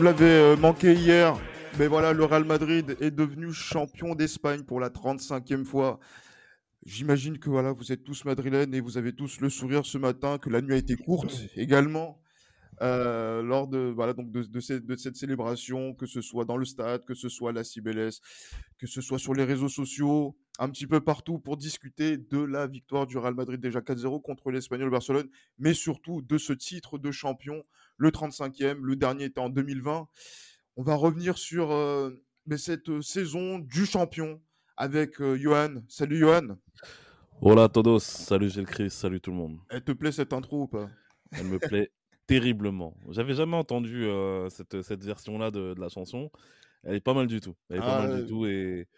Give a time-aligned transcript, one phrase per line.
[0.00, 1.38] Vous l'avez euh, manqué hier,
[1.78, 6.00] mais voilà, le Real Madrid est devenu champion d'Espagne pour la 35e fois.
[6.86, 10.38] J'imagine que voilà, vous êtes tous madrilènes et vous avez tous le sourire ce matin,
[10.38, 12.18] que la nuit a été courte également.
[12.80, 16.64] Euh, lors de, voilà, donc de, cette, de, cette, célébration, que ce soit dans le
[16.64, 18.12] stade, que ce soit à la Cibeles,
[18.78, 22.66] que ce soit sur les réseaux sociaux, un petit peu partout pour discuter de la
[22.66, 25.28] victoire du Real Madrid déjà 4-0 contre l'Espagnol Barcelone,
[25.58, 27.64] mais surtout de ce titre de champion,
[28.00, 30.08] le 35e, le dernier était en 2020.
[30.76, 32.10] On va revenir sur euh,
[32.46, 34.40] mais cette saison du champion
[34.78, 35.82] avec euh, Johan.
[35.86, 36.56] Salut Johan.
[37.42, 39.58] Hola todos, salut Gilles Chris, salut tout le monde.
[39.68, 40.88] Elle te plaît cette intro ou pas?
[41.32, 41.92] Elle me plaît
[42.26, 42.96] terriblement.
[43.10, 46.30] J'avais jamais entendu euh, cette, cette version-là de, de, la chanson.
[46.84, 47.54] Elle est pas mal du tout.
[47.68, 48.88] Elle est ah, pas mal du tout et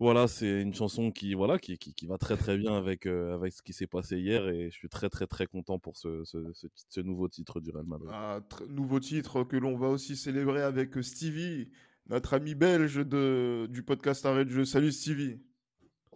[0.00, 3.34] voilà, c'est une chanson qui voilà qui, qui, qui, va très très bien avec euh,
[3.34, 6.24] avec ce qui s'est passé hier et je suis très très très content pour ce,
[6.24, 8.10] ce, ce, ce nouveau titre du Real Madrid.
[8.12, 11.68] Ah, nouveau titre que l'on va aussi célébrer avec Stevie,
[12.08, 14.64] notre ami belge de du podcast Arrêt de jeu.
[14.64, 15.38] Salut Stevie.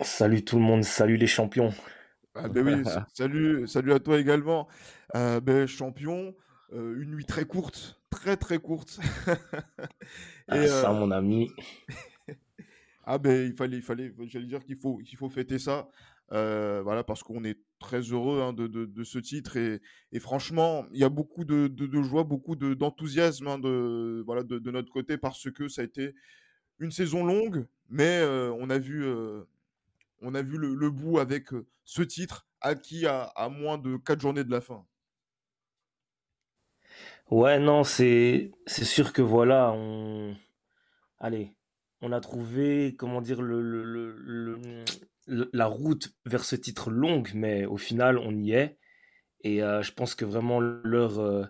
[0.01, 1.72] Salut tout le monde, salut les champions.
[2.34, 4.66] Ah ben oui, salut, salut à toi également.
[5.15, 6.34] Euh, ben, champion,
[6.72, 8.99] euh, une nuit très courte, très très courte.
[10.49, 10.95] Et, ah, ça, euh...
[10.95, 11.51] mon ami.
[13.06, 15.88] ah ben il fallait, il fallait, j'allais dire qu'il faut, qu'il faut fêter ça.
[16.32, 20.87] Euh, voilà, parce qu'on est très heureux hein, de, de, ce titre et, et franchement,
[20.92, 25.19] il y a beaucoup de, de joie, beaucoup d'enthousiasme hein, de, voilà, de, notre côté
[25.19, 26.15] parce que ça a été
[26.78, 29.42] une saison longue, mais euh, on a vu euh,
[30.22, 31.48] on a vu le, le bout avec
[31.84, 34.86] ce titre acquis à, à, moins de 4 journées de la fin.
[37.31, 40.36] Ouais, non, c'est sûr que voilà, on.
[41.19, 41.54] Allez,
[42.04, 43.41] on a trouvé, comment dire,
[45.26, 48.78] la route vers ce titre longue, mais au final, on y est.
[49.41, 51.44] Et euh, je pense que vraiment l'heure euh,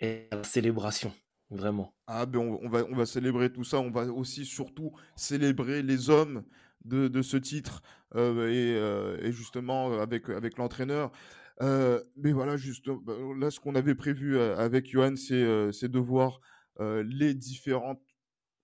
[0.00, 1.12] est la célébration,
[1.50, 1.94] vraiment.
[2.06, 6.08] Ah ben on, va, on va célébrer tout ça, on va aussi surtout célébrer les
[6.08, 6.42] hommes
[6.86, 7.82] de, de ce titre
[8.14, 11.12] euh, et, et, justement avec, avec l'entraîneur.
[11.60, 16.40] mais voilà, juste bah, là, ce qu'on avait prévu avec Johan, c'est de voir
[16.80, 18.07] les différentes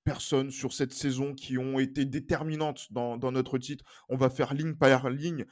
[0.05, 3.85] personnes sur cette saison qui ont été déterminantes dans, dans notre titre.
[4.09, 5.47] On va faire ligne par ligne,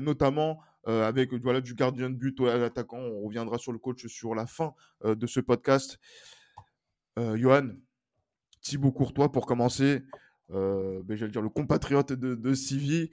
[0.00, 2.98] notamment euh, avec voilà, du gardien de but à l'attaquant.
[2.98, 4.74] On reviendra sur le coach sur la fin
[5.04, 5.98] euh, de ce podcast.
[7.18, 7.68] Euh, Johan,
[8.62, 10.02] Thibaut Courtois pour commencer,
[10.48, 13.10] ben, j'allais dire le compatriote de, de Sivi,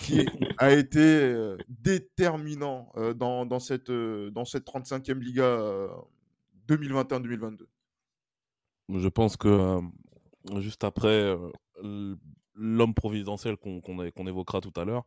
[0.00, 0.26] qui
[0.58, 1.34] a été
[1.68, 5.88] déterminant dans, dans, cette, dans cette 35e Liga
[6.68, 7.66] 2021-2022.
[8.88, 9.80] Je pense que
[10.58, 11.36] juste après
[12.54, 15.04] l'homme providentiel qu'on évoquera tout à l'heure,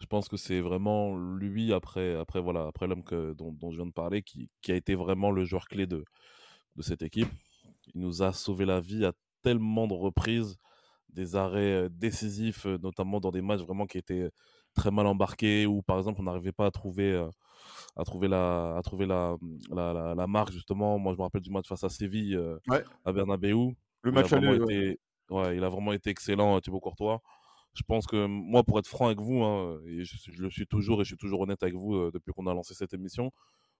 [0.00, 3.02] je pense que c'est vraiment lui après après voilà après l'homme
[3.36, 6.04] dont, dont, je viens de parler qui, qui, a été vraiment le joueur clé de
[6.76, 7.28] de cette équipe.
[7.94, 10.58] Il nous a sauvé la vie à tellement de reprises,
[11.10, 14.30] des arrêts décisifs, notamment dans des matchs vraiment qui étaient
[14.74, 17.14] très mal embarqués ou par exemple on n'arrivait pas à trouver
[17.96, 19.36] à trouver la à trouver la,
[19.70, 20.98] la, la, la, marque justement.
[20.98, 22.38] Moi je me rappelle du match face à Séville
[22.68, 22.84] ouais.
[23.04, 24.98] à Bernabeu le match été,
[25.30, 25.56] ouais.
[25.56, 27.20] il a vraiment été excellent, Thibaut Courtois.
[27.74, 30.66] Je pense que moi, pour être franc avec vous, hein, et je, je, le suis
[30.66, 33.30] toujours et je suis toujours honnête avec vous euh, depuis qu'on a lancé cette émission,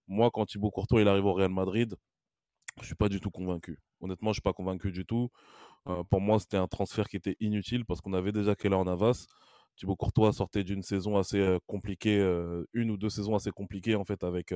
[0.06, 1.94] moi, quand Thibaut Courtois il arrive au Real Madrid,
[2.80, 3.78] je suis pas du tout convaincu.
[4.00, 5.30] Honnêtement, je suis pas convaincu du tout.
[5.88, 9.26] Euh, pour moi, c'était un transfert qui était inutile parce qu'on avait déjà Keller Navas.
[9.76, 13.94] Thibaut Courtois sortait d'une saison assez euh, compliquée, euh, une ou deux saisons assez compliquées
[13.94, 14.52] en fait avec,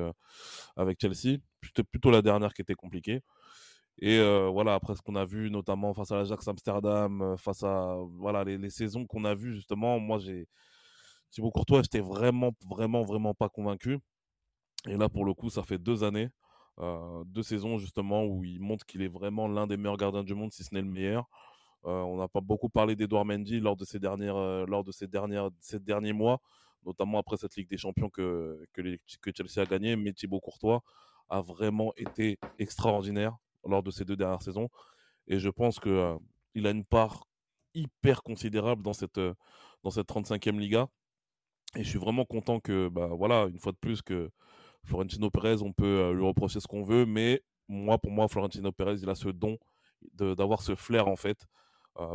[0.76, 1.38] avec Chelsea.
[1.62, 3.22] C'était plutôt la dernière qui était compliquée.
[3.98, 4.18] Et
[4.50, 8.58] voilà, après ce qu'on a vu, notamment face à l'Ajax Amsterdam, face à voilà, les,
[8.58, 10.48] les saisons qu'on a vues, justement, moi, j'ai
[11.34, 13.98] Thibaut Courtois, j'étais vraiment, vraiment, vraiment pas convaincu.
[14.88, 16.30] Et là, pour le coup, ça fait deux années,
[17.26, 20.52] deux saisons, justement, où il montre qu'il est vraiment l'un des meilleurs gardiens du monde,
[20.52, 21.28] si ce n'est le meilleur.
[21.84, 24.36] on n'a pas beaucoup parlé d'Edouard Mendy lors de ces, dernières,
[24.66, 26.40] lors de ces, dernières, ces derniers mois,
[26.84, 28.82] notamment après cette Ligue des Champions que, que,
[29.20, 29.96] que Chelsea a gagné.
[29.96, 30.82] Mais Thibaut Courtois
[31.28, 34.68] a vraiment été extraordinaire lors de ces deux dernières saisons.
[35.26, 36.16] Et je pense qu'il euh,
[36.64, 37.24] a une part
[37.74, 39.34] hyper considérable dans cette, euh,
[39.82, 40.88] dans cette 35e Liga.
[41.76, 44.30] Et je suis vraiment content que, bah, voilà, une fois de plus, que
[44.84, 48.70] Florentino Pérez, on peut euh, lui reprocher ce qu'on veut, mais moi, pour moi, Florentino
[48.72, 49.58] Pérez, il a ce don
[50.12, 51.46] d'avoir ce flair, en fait,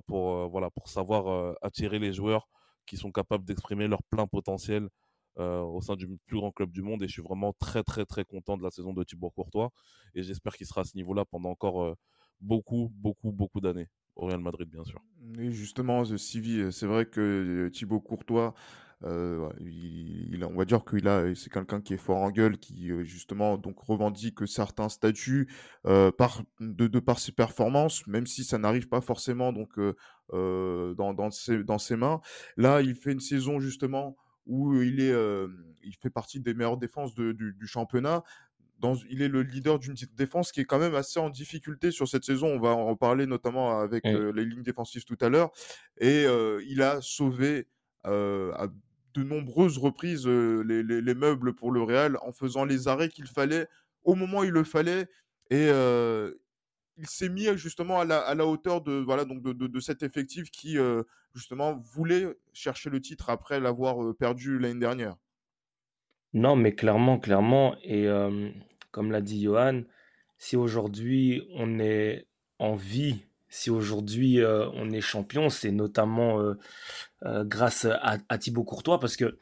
[0.05, 2.47] pour, voilà, pour savoir attirer les joueurs
[2.85, 4.89] qui sont capables d'exprimer leur plein potentiel
[5.39, 8.05] euh, au sein du plus grand club du monde et je suis vraiment très très
[8.05, 9.71] très content de la saison de Thibaut Courtois
[10.13, 11.95] et j'espère qu'il sera à ce niveau-là pendant encore euh,
[12.41, 13.87] beaucoup beaucoup beaucoup d'années
[14.17, 15.01] au Real Madrid bien sûr.
[15.37, 18.53] Et justement, euh, c'est vrai que Thibaut Courtois,
[19.01, 23.57] il, on va dire qu'il a, c'est quelqu'un qui est fort en gueule, qui justement
[23.57, 25.47] donc revendique certains statuts
[25.83, 29.79] par de, de, par ses performances, même si ça n'arrive pas forcément donc
[30.33, 32.19] dans, dans, ses, dans ses mains.
[32.57, 35.13] Là, il fait une saison justement où il, est,
[35.83, 38.23] il fait partie des meilleures défenses du, championnat.
[38.79, 42.07] Dans, il est le leader d'une défense qui est quand même assez en difficulté sur
[42.07, 42.47] cette saison.
[42.47, 45.51] On va en parler notamment avec les lignes défensives tout à l'heure.
[45.99, 46.25] Et
[46.67, 47.67] il a sauvé
[48.03, 48.67] à
[49.15, 53.67] de nombreuses reprises les, les, meubles pour le Real en faisant les arrêts qu'il fallait
[54.03, 55.07] au moment où il le fallait.
[55.49, 55.69] Et
[56.99, 60.77] il s'est mis justement à la, hauteur de, voilà, donc de, de, cet effectif qui
[61.33, 65.15] justement voulait chercher le titre après l'avoir perdu l'année dernière?
[66.33, 67.75] Non, mais clairement, clairement.
[67.83, 68.07] Et
[68.91, 69.83] comme l'a dit Johan,
[70.37, 72.27] si aujourd'hui on est
[72.59, 76.53] en vie, si aujourd'hui on est champion, c'est notamment
[77.23, 79.37] grâce à, Thibaut Courtois, parce que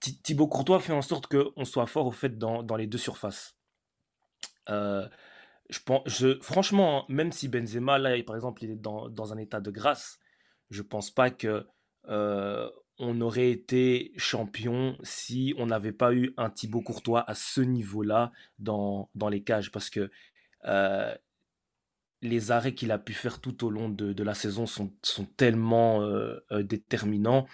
[0.00, 3.54] Thibaut Courtois fait en sorte qu'on soit fort au fait dans les deux surfaces.
[5.72, 9.38] Je pense, je, franchement, même si Benzema, là, par exemple, il est dans, dans un
[9.38, 10.18] état de grâce,
[10.70, 11.66] je pense pas que
[12.08, 17.62] euh, on aurait été champion si on n'avait pas eu un Thibaut Courtois à ce
[17.62, 19.72] niveau-là dans, dans les cages.
[19.72, 20.10] Parce que
[20.66, 21.14] euh,
[22.20, 26.02] les arrêts qu'il a pu faire tout au long de, la saison sont, sont tellement
[26.02, 27.46] euh, déterminants.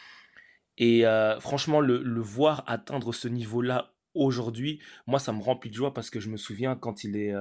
[0.76, 1.04] Et
[1.40, 6.10] franchement, le, le, voir atteindre ce niveau-là aujourd'hui, moi, ça me remplit de joie parce
[6.10, 7.34] que je me souviens quand il est,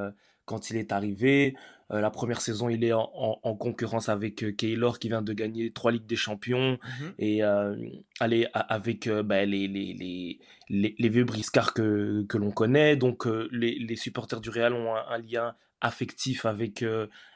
[0.48, 1.56] quand il est arrivé.
[1.92, 5.72] Euh, la première saison, il est en, concurrence avec euh, Keylor qui vient de gagner
[5.72, 6.80] trois Ligues des Champions.
[7.00, 7.14] Mhm.
[7.20, 7.76] Et euh,
[8.20, 10.40] aller avec bah, les, les,
[10.70, 12.96] les, vieux briscards que, que l'on connaît.
[12.96, 16.84] Donc les, supporters du Real ont un, lien affectif avec,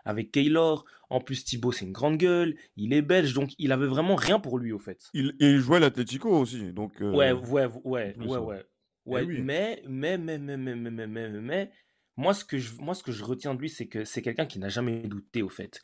[0.05, 0.85] avec Keylor.
[1.09, 2.55] En plus, Thibaut, c'est une grande gueule.
[2.77, 5.09] Il est belge, donc il avait vraiment rien pour lui, au fait.
[5.13, 6.71] Il, et il jouait à l'Atletico aussi.
[6.71, 8.63] Donc, Ouais, ouais, ouais, ouais, ouais.
[9.05, 9.25] ouais.
[9.29, 11.71] Eh mais, mais, mais, mais, mais, mais, mais, mais
[12.17, 14.45] moi, ce que je, moi, ce que je retiens de lui, c'est que c'est quelqu'un
[14.45, 15.81] qui n'a jamais douté, au fait.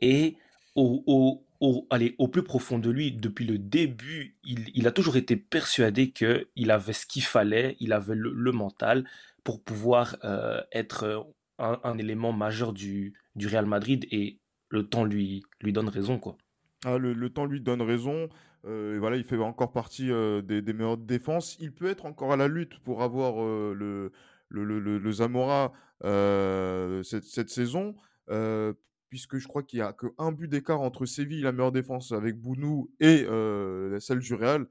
[0.00, 0.36] Et
[0.74, 4.92] au, au, au, allez, au plus profond de lui, depuis le début, il, il a
[4.92, 9.04] toujours été persuadé qu'il avait ce qu'il fallait, il avait le, mental
[9.44, 11.26] pour pouvoir euh, être
[11.58, 14.38] un, un, élément majeur du, du Real Madrid et
[14.68, 16.18] le temps lui, lui donne raison.
[16.18, 16.36] Quoi.
[16.84, 18.28] Ah, le, temps lui donne raison.
[18.66, 21.56] Euh, voilà, il fait encore partie euh, des, des, meilleures défenses.
[21.60, 24.12] Il peut être encore à la lutte pour avoir le,
[24.48, 25.72] le, le, le Zamora
[26.04, 27.94] euh, cette, cette, saison,
[28.28, 28.74] euh,
[29.08, 32.36] puisque je crois qu'il n'y a qu'un but d'écart entre Séville, la meilleure défense avec
[32.36, 34.66] Bounou, et euh, celle du Real,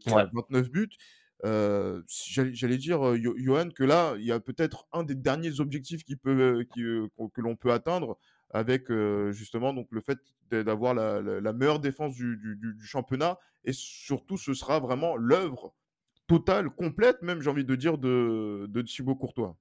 [0.00, 0.88] qui a 29 buts.
[1.44, 6.66] J'allais dire, Johan, que là, il y a peut-être un des derniers objectifs qui peut,
[6.74, 8.18] qui, que l'on peut atteindre
[8.50, 8.90] avec
[9.30, 10.18] justement donc le fait
[10.50, 15.74] d'avoir la, la, meilleure défense du, du, du, championnat et surtout ce sera vraiment l'œuvre
[16.26, 19.56] totale, complète même, j'ai envie de dire, de, de Thibaut Courtois.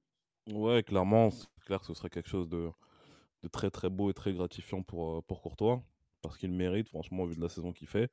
[0.51, 2.69] Ouais, clairement, c'est clair que ce serait quelque chose de,
[3.51, 5.83] très très beau et très gratifiant pour, pour Courtois,
[6.21, 8.11] parce qu'il mérite, franchement, vu de la saison qu'il fait.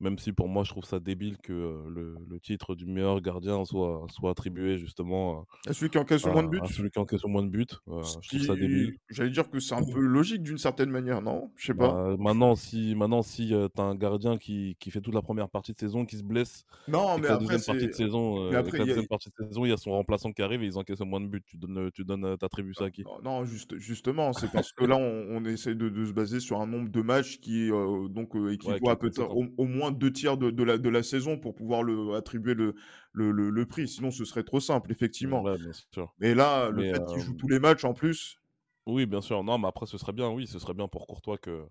[0.00, 3.64] Même si pour moi, je trouve ça débile que le, le, titre du meilleur gardien
[3.64, 6.60] soit, soit attribué justement à, celui qui encaisse le moins de buts.
[6.70, 7.66] Celui qui encaisse le moins de buts.
[7.86, 8.96] je trouve ça débile.
[9.10, 11.50] J'allais dire que c'est un peu logique d'une certaine manière, non?
[11.56, 11.88] Je sais pas.
[11.88, 15.22] Bah, maintenant, si, maintenant, si euh, tu as un gardien qui, qui, fait toute la
[15.22, 18.50] première partie de saison, qui se blesse, non, mais après, la deuxième partie de saison,
[18.50, 21.00] la deuxième partie de saison, il y a son remplaçant qui arrive et ils encaissent
[21.00, 21.42] le moins de buts.
[21.44, 23.04] Tu donnes, tu donnes, attribues ça à qui?
[23.24, 26.60] Non, juste, justement, c'est parce que là, on, on essaie de, de, se baser sur
[26.60, 30.50] un nombre de matchs qui euh, donc équivaut à peut-être au, moins deux tiers de,
[30.50, 32.74] de de la saison pour pouvoir le, attribuer le,
[33.12, 33.88] le, le, prix.
[33.88, 35.42] Sinon, ce serait trop simple, effectivement.
[35.42, 36.14] Ouais, bien sûr.
[36.18, 38.38] Mais là, le fait qu'il joue euh, tous les matchs en plus.
[38.86, 39.42] Oui, bien sûr.
[39.44, 41.64] Non, mais après, ce serait bien, oui, ce serait bien pour Courtois que,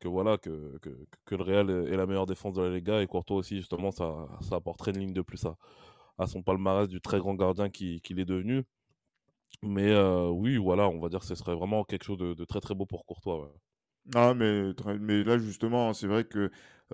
[0.00, 0.90] que voilà, que, que,
[1.24, 4.28] que le Real est la meilleure défense de la Liga et Courtois aussi, justement, ça,
[4.40, 5.56] ça apporterait une ligne de plus à,
[6.18, 8.64] à son palmarès du très grand gardien qu'il est devenu.
[9.62, 12.44] Mais euh, oui, voilà, on va dire que ce serait vraiment quelque chose de, de
[12.44, 13.52] très très beau pour Courtois.
[14.14, 16.50] Ah, mais, mais là, justement, c'est vrai que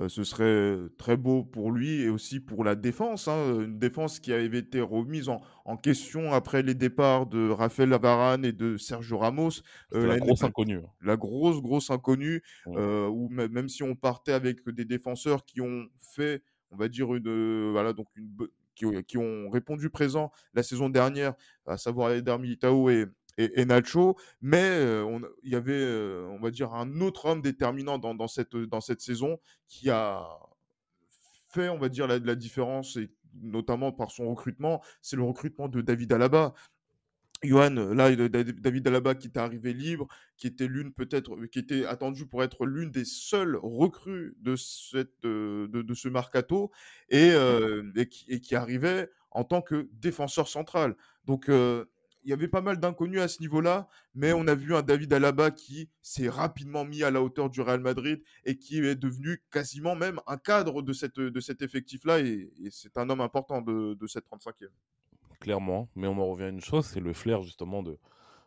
[0.08, 3.28] ce serait très beau pour lui et aussi pour la défense.
[3.28, 7.90] Hein, une défense qui avait été remise en, en question après les départs de Raphaël
[7.90, 9.62] Varane et de Sergio Ramos.
[9.92, 10.80] la grosse inconnue.
[10.84, 10.90] Hein.
[11.00, 12.42] La grosse, grosse inconnue.
[12.66, 17.70] Où même si on partait avec des défenseurs qui ont fait, on va dire, une,
[17.72, 18.36] voilà, donc une,
[19.06, 21.34] qui, ont répondu présent la saison dernière,
[21.66, 23.06] à savoir Eder Militao et,
[23.38, 24.80] et, Nacho, mais
[25.42, 25.84] il y avait,
[26.30, 29.38] on va dire, un autre homme déterminant dans, dans, cette, dans cette saison
[29.68, 30.26] qui a
[31.50, 33.10] fait, on va dire, la, la différence, et
[33.42, 36.54] notamment par son recrutement, c'est le recrutement de David Alaba.
[37.42, 40.06] Johan, là, David Alaba qui était arrivé libre,
[40.38, 45.22] qui était l'une peut-être, qui était attendu pour être l'une des seules recrues de, cette,
[45.22, 46.70] de, de ce mercato
[47.10, 47.32] et,
[47.94, 50.96] et, qui, et, qui, arrivait en tant que défenseur central.
[51.26, 51.50] Donc,
[52.26, 55.12] il y avait pas mal d'inconnus à ce niveau-là, mais on a vu un David
[55.12, 59.40] Alaba qui s'est rapidement mis à la hauteur du Real Madrid et qui est devenu
[59.52, 62.18] quasiment même un cadre de, cette, de cet effectif-là.
[62.18, 64.66] Et, c'est un homme important de, de cette 35e.
[65.38, 67.96] Clairement, mais on en revient à une chose, c'est le flair justement de,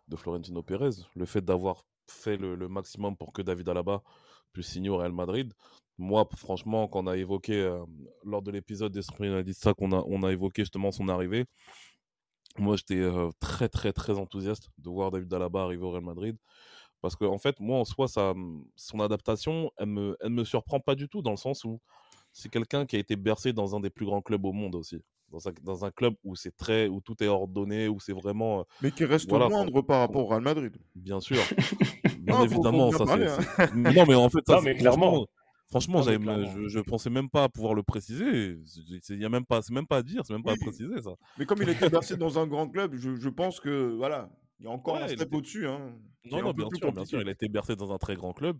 [0.10, 0.90] de Florentino Pérez.
[1.16, 4.04] Le fait d'avoir fait le, maximum pour que David Alaba
[4.52, 5.54] puisse signer au Real Madrid.
[5.98, 7.80] Moi, franchement, quand on a évoqué, euh,
[8.26, 11.46] lors de l'épisode des ça qu'on a, on a évoqué justement son arrivée,
[12.60, 13.04] moi, j'étais
[13.39, 16.38] très, très, très enthousiaste de voir David Alaba arriver au Real Madrid.
[17.01, 18.34] Parce qu'en en fait, moi, en soi, ça,
[18.75, 21.80] son adaptation, elle me, elle me surprend pas du tout, dans le sens où
[22.34, 25.01] c'est quelqu'un qui a été bercé dans un des plus grands clubs au monde aussi.
[25.32, 28.66] Dans un, dans un club où c'est très où tout est ordonné où c'est vraiment
[28.82, 31.38] mais qui reste voilà, moindre par rapport au Real Madrid bien sûr
[32.20, 33.70] bien évidemment ça c'est hein.
[33.75, 35.28] non mais en fait ça, mais clairement
[35.70, 38.58] Franchement, je, je pensais même pas pouvoir le préciser.
[39.10, 41.00] Il y a même pas, c'est même pas à dire, c'est même pas à préciser
[41.02, 41.12] ça.
[41.38, 44.66] Mais comme il a été versé dans un grand club, je, pense que voilà, il
[44.66, 45.68] y a encore un step au-dessus.
[45.68, 45.94] Hein,
[46.26, 48.60] non, non, bien sûr, bien sûr, il a été bercé dans un très grand club,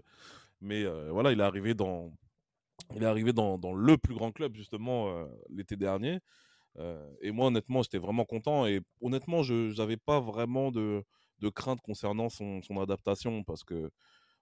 [0.62, 2.14] mais euh, voilà, il est arrivé dans,
[2.96, 6.20] il est arrivé dans, dans le plus grand club justement euh, l'été dernier.
[6.78, 8.68] Euh, et moi, honnêtement, j'étais vraiment content.
[8.68, 11.04] Et honnêtement, je n'avais pas vraiment de,
[11.40, 13.90] de crainte concernant son, son adaptation parce que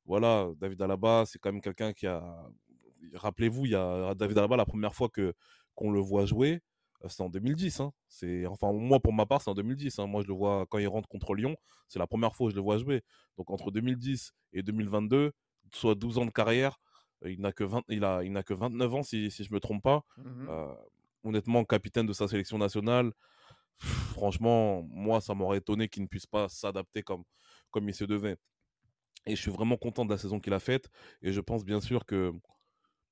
[0.07, 2.23] voilà, David Alaba, c'est quand même quelqu'un qui a.
[3.13, 5.33] Rappelez-vous, il y a David Alaba, la première fois que
[5.75, 6.61] qu'on le voit jouer,
[7.03, 7.81] euh, c'est en 2010.
[7.81, 7.91] Hein.
[8.07, 9.99] C'est enfin moi pour ma part, c'est en 2010.
[9.99, 10.07] Hein.
[10.07, 11.55] Moi, je le vois quand il rentre contre Lyon,
[11.87, 13.03] c'est la première fois que je le vois jouer.
[13.37, 15.31] Donc entre 2010 et 2022,
[15.73, 16.79] soit 12 ans de carrière,
[17.23, 19.53] euh, il n'a que 20, il a, il n'a que 29 ans si, si je
[19.53, 20.03] me trompe pas.
[20.17, 20.73] Mmh euh,
[21.23, 23.11] honnêtement, capitaine de sa sélection nationale.
[24.13, 27.23] franchement, moi, ça m'aurait étonné qu'il ne puisse pas s'adapter comme
[27.69, 28.37] comme il se devait.
[29.27, 30.89] Et je suis vraiment content de la saison qu'il a faite.
[31.21, 32.33] Et je pense bien sûr que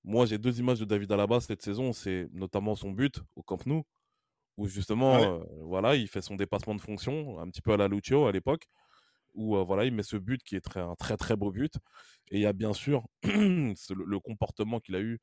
[0.04, 1.92] moi, j'ai deux images de David Alaba cette saison.
[1.92, 3.84] C'est notamment son but au Camp Nou,
[4.56, 7.88] où justement, euh, voilà, il fait son dépassement de fonction, un petit peu à la
[7.88, 8.68] Lucio à l'époque,
[9.34, 11.74] où euh, voilà, il met ce but qui est très, un très très beau but.
[12.30, 15.20] Et il y a bien sûr le, comportement qu'il a eu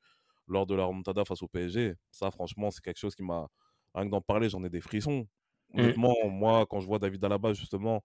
[0.47, 1.95] lors de la remontada face au PSG.
[2.11, 3.47] Ça, franchement, c'est quelque chose qui m'a.
[3.95, 5.27] Rien que d'en parler, j'en ai des frissons.
[5.73, 5.79] Mmh.
[5.79, 8.03] Honnêtement, moi, quand je vois David Alaba, justement,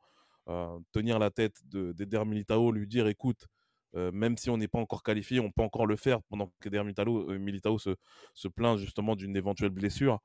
[0.92, 3.46] tenir la tête d'Eder Militao, lui dire écoute,
[3.96, 6.82] euh, même si on n'est pas encore qualifié, on peut encore le faire pendant qu'Eder
[6.82, 7.96] Militao, euh, Militao se,
[8.34, 10.18] se, plaint justement d'une éventuelle blessure.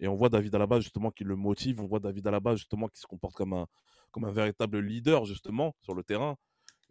[0.00, 2.98] Et on voit David Alaba justement qui le motive, on voit David Alaba justement qui
[2.98, 3.66] se comporte comme un,
[4.10, 6.36] comme un véritable leader justement sur le terrain.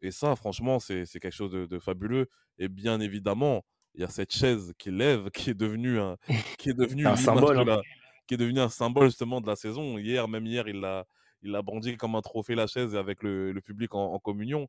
[0.01, 2.29] Et ça, franchement, c'est quelque chose de, fabuleux.
[2.57, 3.63] Et bien évidemment,
[3.93, 6.17] il y a cette chaise qui lève, qui est devenue un,
[6.57, 7.81] qui est devenu un symbole, hein.
[8.27, 9.97] qui est devenu un symbole justement de la saison.
[9.97, 11.05] Hier, même hier, il l'a,
[11.43, 14.67] il a brandi comme un trophée la chaise avec le, public en, communion.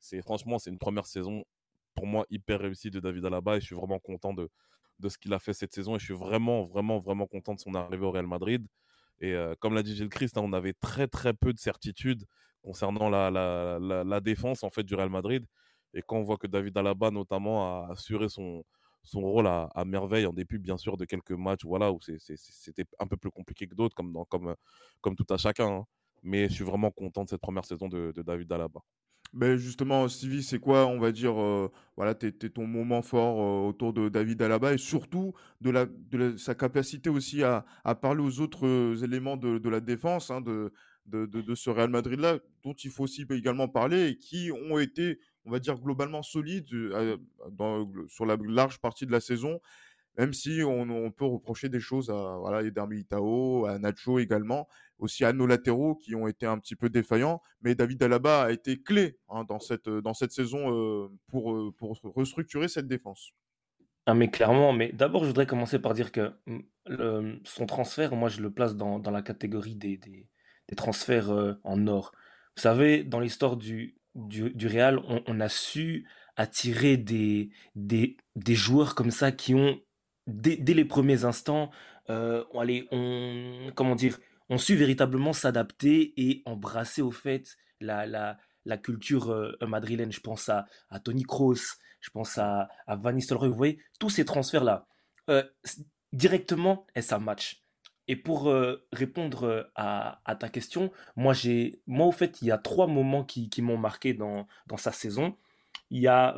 [0.00, 1.44] C'est franchement, c'est une première saison
[1.94, 4.50] pour moi hyper réussie de David Alaba et je suis vraiment content de,
[4.98, 7.60] de ce qu'il a fait cette saison et je suis vraiment, vraiment, vraiment content de
[7.60, 8.66] son arrivée au Real Madrid.
[9.20, 12.24] Et euh, comme l'a dit Gilles Christ, hein, on avait très, très peu de certitudes
[12.62, 15.46] concernant la, la, la, défense en fait du Real Madrid.
[15.94, 18.64] Et quand on voit que David Alaba, notamment, a assuré son,
[19.02, 23.06] son rôle à, merveille, en début, bien sûr, de quelques matchs voilà, où c'était un
[23.06, 24.54] peu plus compliqué que d'autres, comme, comme,
[25.00, 25.68] comme tout à chacun.
[25.68, 25.86] Hein
[26.22, 28.80] mais je suis vraiment content de cette première saison de, David Alaba.
[29.32, 33.68] Ben justement, Stevie, c'est quoi, on va dire, euh, voilà, t'es, ton moment fort euh,
[33.68, 37.64] autour de David Alaba et surtout de, la, de sa capacité aussi à,
[38.00, 40.72] parler aux autres euh, éléments de, la défense hein, de,
[41.06, 45.50] de, ce Real Madrid-là, dont il faut aussi également parler et qui ont été, on
[45.50, 46.68] va dire, globalement solides
[48.08, 49.60] sur la large partie de la saison.
[50.18, 54.68] Même si on, peut reprocher des choses à voilà, Militao, à Nacho également,
[54.98, 57.42] aussi à nos latéraux qui ont été un petit peu défaillants.
[57.62, 61.72] Mais David Alaba a été clé hein, dans, cette, dans cette saison euh, pour, euh,
[61.76, 63.32] pour restructurer cette défense.
[64.06, 68.28] Ah mais clairement, mais d'abord je voudrais commencer par dire que mm, son transfert, moi
[68.28, 72.12] je le place dans, la catégorie des, des, transferts euh, en or.
[72.56, 78.94] Vous savez, dans l'histoire du, du, Real, on, a su attirer des, des, des joueurs
[78.94, 79.80] comme ça qui ont
[80.26, 81.70] dès, les premiers instants,
[82.10, 84.18] euh, allez, on, comment dire,
[84.48, 90.12] on su véritablement s'adapter et embrasser au fait la, la, la culture euh, madrilène.
[90.12, 93.48] Je pense à, à Tony Kroos, je pense à, à Van Nistelrooy.
[93.48, 94.86] Vous voyez, tous ces transferts-là,
[95.30, 95.42] euh,
[96.12, 97.62] directement, et ça match.
[98.08, 98.54] Et pour
[98.92, 103.24] répondre à, à, ta question, moi, j'ai, moi, au fait, il y a trois moments
[103.24, 105.36] qui, qui m'ont marqué dans, dans sa saison.
[105.90, 106.36] Il y a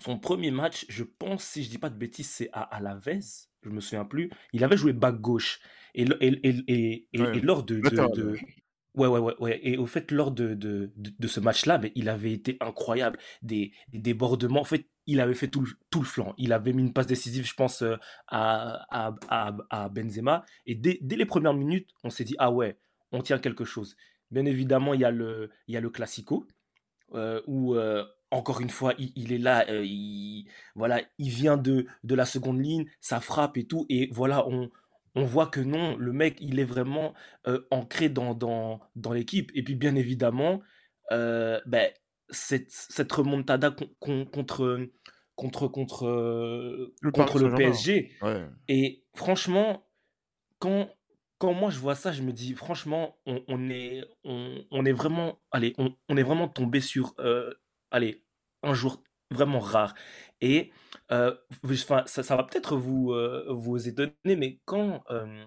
[0.00, 3.20] son premier match, je pense, si je dis pas de bêtises, c'est à Alavés,
[3.62, 4.30] je me souviens plus.
[4.52, 5.60] Il avait joué back gauche.
[5.94, 8.36] Et, et, et, et, lors de, de,
[8.94, 9.60] Ouais, ouais, ouais, ouais.
[9.62, 13.18] Et au fait, lors de, de, de, ce match-là, mais il avait été incroyable.
[13.40, 14.60] Des, des, débordements.
[14.60, 16.34] En fait, il avait fait tout, tout le flanc.
[16.36, 17.96] Il avait mis une passe décisive, je pense, euh,
[18.28, 20.44] à, à, à, à Benzema.
[20.66, 22.76] Et dès, dès, les premières minutes, on s'est dit, ah ouais,
[23.12, 23.96] on tient quelque chose.
[24.30, 26.46] Bien évidemment, il y a le, il y a le Classico,
[27.14, 31.86] euh, où euh, encore une fois, il, est là, euh, il, voilà, il vient de,
[32.02, 34.70] de la seconde ligne, ça frappe et tout, et voilà, on,
[35.14, 37.12] on voit que non, le mec, il est vraiment
[37.46, 39.52] euh, ancré dans, dans, dans l'équipe.
[39.54, 40.62] Et puis, bien évidemment,
[41.12, 41.90] euh, ben,
[42.30, 43.70] cette, cette remontada
[44.00, 44.80] contre,
[45.36, 46.06] contre, contre,
[47.02, 48.12] le, contre le PSG.
[48.68, 49.86] Et franchement,
[50.58, 50.88] quand,
[51.36, 55.74] quand moi je vois ça, je me dis, franchement, on, est, on, est vraiment, allez,
[55.76, 57.14] on, est vraiment tombé sur
[57.92, 58.24] allez,
[58.62, 59.94] un jour vraiment rare.
[60.40, 60.72] Et
[61.12, 61.34] euh,
[61.76, 65.44] ça, ça, va peut-être vous, euh, vous étonner, mais quand euh,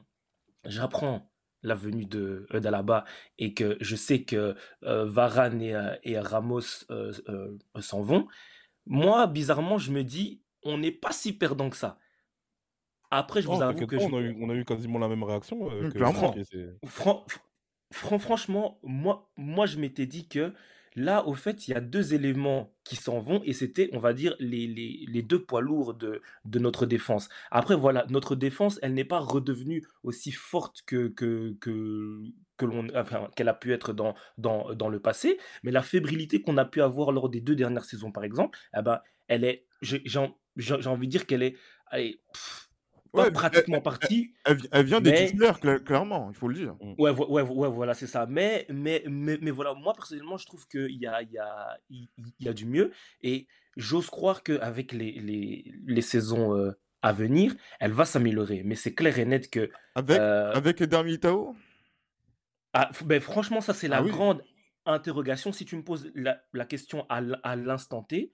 [0.63, 1.29] j'apprends
[1.63, 3.05] la venue de d'Alaba
[3.39, 6.85] et que je sais que Varane et, et Ramos
[7.79, 8.27] s'en vont,
[8.85, 11.97] moi, bizarrement, je me dis, on n'est pas si perdant que ça.
[13.11, 13.95] Après, je vous avoue que.
[13.95, 15.69] On, a eu, on, a eu, quasiment la même réaction.
[17.91, 20.53] franchement, moi, moi je m'étais dit que
[20.95, 24.13] Là, au fait, il y a deux éléments qui s'en vont et c'était, on va
[24.13, 27.27] dire, les, deux poids lourds de, notre défense.
[27.51, 32.87] Après, voilà, notre défense, elle n'est pas redevenue aussi forte que, que, que, l'on,
[33.35, 36.81] qu'elle a pu être dans, dans, dans le passé, mais la fébrilité qu'on a pu
[36.81, 41.11] avoir lors des deux dernières saisons, par exemple, eh ben, elle est, j'ai, envie de
[41.11, 41.57] dire qu'elle est,
[43.31, 44.33] pratiquement partie.
[44.45, 46.75] Elle, vient des titulaires, clairement, il faut le dire.
[46.81, 46.93] Mm.
[46.97, 48.25] Ouais, ouais, ouais, voilà, c'est ça.
[48.25, 51.77] Mais, mais, mais, mais, voilà, moi personnellement, je trouve qu'il y a, il y, a,
[51.89, 52.07] il
[52.39, 52.91] y a du mieux.
[53.21, 53.47] Et
[53.77, 58.63] j'ose croire qu'avec les, les, les saisons euh, à venir, elle va s'améliorer.
[58.63, 59.69] Mais c'est clair et net que.
[59.95, 61.55] Avec, euh, avec Eder Militao?
[62.73, 64.43] Ah, ben, Franchement, ça, c'est la ah grande
[64.85, 65.51] interrogation.
[65.51, 68.33] Si tu me poses la, la question à, à l'instant T,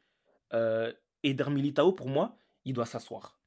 [0.54, 0.92] euh,
[1.24, 3.40] Eder Militao, pour moi, il doit s'asseoir.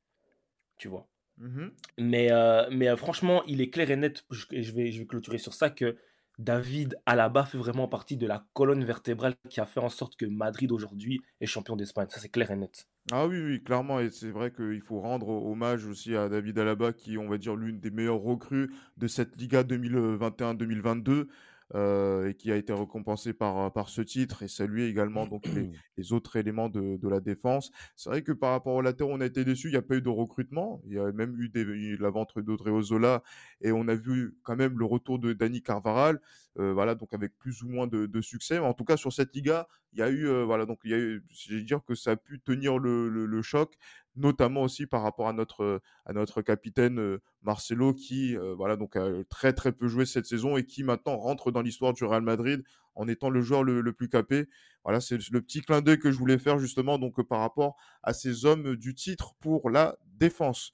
[0.76, 1.08] Tu vois?
[1.38, 1.66] Mmh
[1.98, 5.06] mais, euh, mais euh, franchement, il est clair et net, et je vais, je vais
[5.06, 5.96] clôturer sur ça, que
[6.38, 10.26] David Alaba fait vraiment partie de la colonne vertébrale qui a fait en sorte que
[10.26, 12.06] Madrid aujourd'hui est champion d'Espagne.
[12.10, 12.86] Ça, c'est clair et net.
[13.12, 14.00] Ah oui, oui, clairement.
[14.00, 17.38] Et c'est vrai qu'il faut rendre hommage aussi à David Alaba, qui est, on va
[17.38, 21.26] dire, l'une des meilleures recrues de cette Liga 2021-2022.
[21.74, 25.70] Euh, et qui a été récompensé par, par ce titre et saluer également donc les,
[25.96, 27.72] les autres éléments de, de la défense.
[27.96, 29.96] C'est vrai que par rapport au latéraux, on a été déçus, il n'y a pas
[29.96, 33.22] eu de recrutement, il y a même eu, des, la vente d'Odreozola
[33.62, 36.20] et on a vu quand même le retour de Dani Carvaral,
[36.58, 38.58] euh, voilà, donc avec plus ou moins de, succès.
[38.58, 40.94] En tout cas, sur cette Liga, il y a eu, euh, voilà, donc il y
[40.94, 43.76] a eu, je dire que ça a pu tenir le, choc
[44.16, 48.96] notamment aussi par rapport à notre à notre capitaine euh, Marcelo qui euh, voilà donc
[48.96, 52.22] a très très peu joué cette saison et qui maintenant rentre dans l'histoire du Real
[52.22, 52.62] Madrid
[52.94, 54.48] en étant le joueur le, plus capé.
[54.84, 58.12] Voilà, c'est le petit clin d'œil que je voulais faire justement donc par rapport à
[58.12, 60.72] ces hommes du titre pour la défense.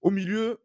[0.00, 0.60] Au milieu,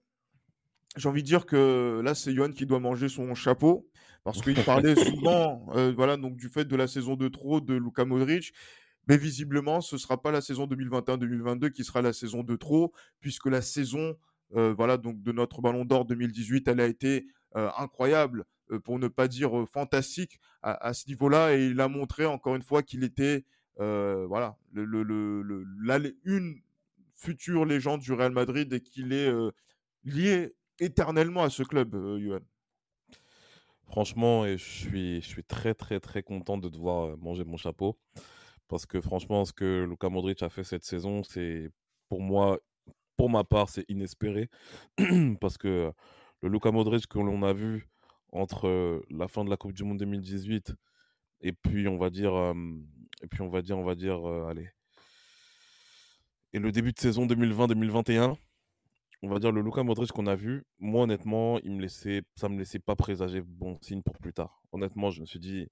[0.96, 3.90] j'ai envie de dire que là c'est Johan qui doit manger son chapeau
[4.26, 7.76] parce qu'il parlait souvent euh, voilà donc du fait de la saison de trop de
[7.76, 8.52] Luka Modric
[9.08, 12.92] mais visiblement, ce ne sera pas la saison 2021-2022 qui sera la saison de trop,
[13.20, 14.18] puisque la saison
[14.56, 18.46] euh, voilà, donc de notre Ballon d'Or 2018, elle a été euh, incroyable,
[18.84, 22.82] pour ne pas dire fantastique à, ce niveau-là, et il a montré encore une fois
[22.82, 23.46] qu'il était
[23.78, 26.56] voilà, une
[27.16, 29.32] future légende du Real Madrid et qu'il est
[30.04, 32.40] lié éternellement à ce club, Johan.
[33.88, 37.98] Franchement, je suis, très très très content de devoir manger mon chapeau.
[38.67, 41.69] Parce que franchement, ce que Luka Modric a fait cette saison, c'est
[42.10, 42.60] pour moi
[43.17, 44.50] pour ma part, c'est inespéré
[45.39, 45.91] parce que
[46.41, 47.88] le Luka Modric que l'on a vu
[48.32, 50.74] entre la fin de la Coupe du Monde 2018
[51.41, 52.34] et puis on va dire
[53.21, 54.69] et puis on va dire on va dire allez
[56.54, 58.36] et le début de saison 2020-2021
[59.26, 62.58] on va dire le Luka Modric qu'on a vu moi honnêtement il me ça me
[62.60, 64.62] laissait pas présager bon signe pour plus tard.
[64.72, 65.68] Honnêtement je me suis dit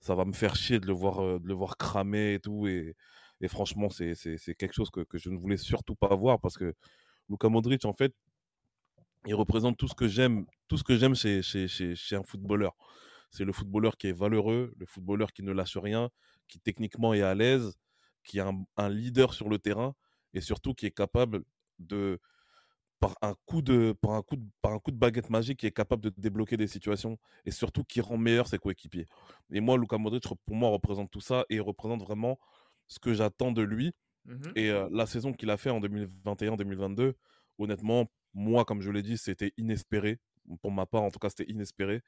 [0.00, 2.96] ça va me faire chier de le voir de le voir cramer et tout et,
[3.46, 4.14] franchement c'est
[4.58, 6.74] quelque chose que, je ne voulais surtout pas voir parce que
[7.28, 8.12] Luka Modric en fait
[9.26, 12.74] il représente tout ce que j'aime tout ce que j'aime chez un footballeur.
[13.30, 16.08] C'est le footballeur qui est valeureux, le footballeur qui ne lâche rien,
[16.48, 17.76] qui techniquement est à l'aise,
[18.24, 18.44] qui est
[18.76, 19.94] un, leader sur le terrain
[20.34, 21.42] et surtout qui est capable
[21.78, 22.18] de,
[23.00, 25.66] par un coup de, par un coup de, par un coup de baguette magique, qui
[25.66, 29.06] est capable de débloquer des situations et surtout qui rend meilleur ses coéquipiers.
[29.50, 32.38] Et moi, Luka Modric, pour moi, représente tout ça et représente vraiment
[32.88, 33.92] ce que j'attends de lui.
[34.24, 37.14] Mmh et la saison qu'il a fait en 2021-2022,
[37.58, 40.18] honnêtement, moi, comme je l'ai dit, c'était inespéré.
[40.62, 42.02] Pour ma part, en tout cas, c'était inespéré.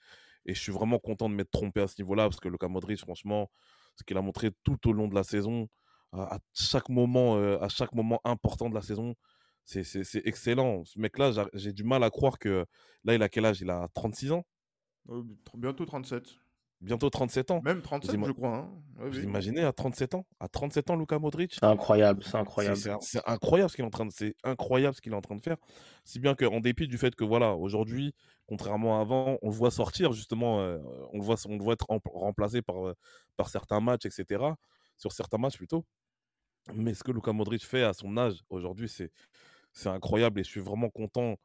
[0.46, 2.98] Et je suis vraiment content de m'être trompé à ce niveau-là, parce que le Modric,
[2.98, 3.50] franchement,
[3.96, 5.68] ce qu'il a montré tout au long de la saison,
[6.12, 9.14] à chaque moment, euh, à chaque moment important de la saison,
[9.64, 10.84] c'est excellent.
[10.84, 12.66] Ce mec-là, j'ai du mal à croire que
[13.04, 13.60] là, il a quel âge?
[13.60, 14.44] Il a 36 ans?
[15.54, 16.40] Bientôt 37.
[16.80, 17.60] Bientôt 37 ans.
[17.62, 18.56] Même 37, je crois.
[18.56, 18.70] Hein.
[18.96, 20.26] vous imaginez à 37 ans?
[20.38, 21.56] À 37 ans, Luka Modric?
[21.60, 22.78] C'est incroyable, c'est incroyable.
[23.02, 25.36] C'est incroyable ce qu'il est en train de, c'est incroyable ce qu'il est en train
[25.36, 25.58] de faire.
[26.04, 28.14] Si bien qu'en dépit du fait que voilà, aujourd'hui,
[28.46, 30.78] contrairement à avant, on le voit sortir justement, euh,
[31.12, 32.94] on le voit, on le voit être remplacé par euh,
[33.36, 34.42] par certains matchs, etc.
[34.96, 35.84] Sur certains matchs plutôt.
[36.74, 39.10] Mais ce que Luka Modric fait à son âge aujourd'hui, c'est
[39.72, 41.36] c'est incroyable et je suis vraiment content.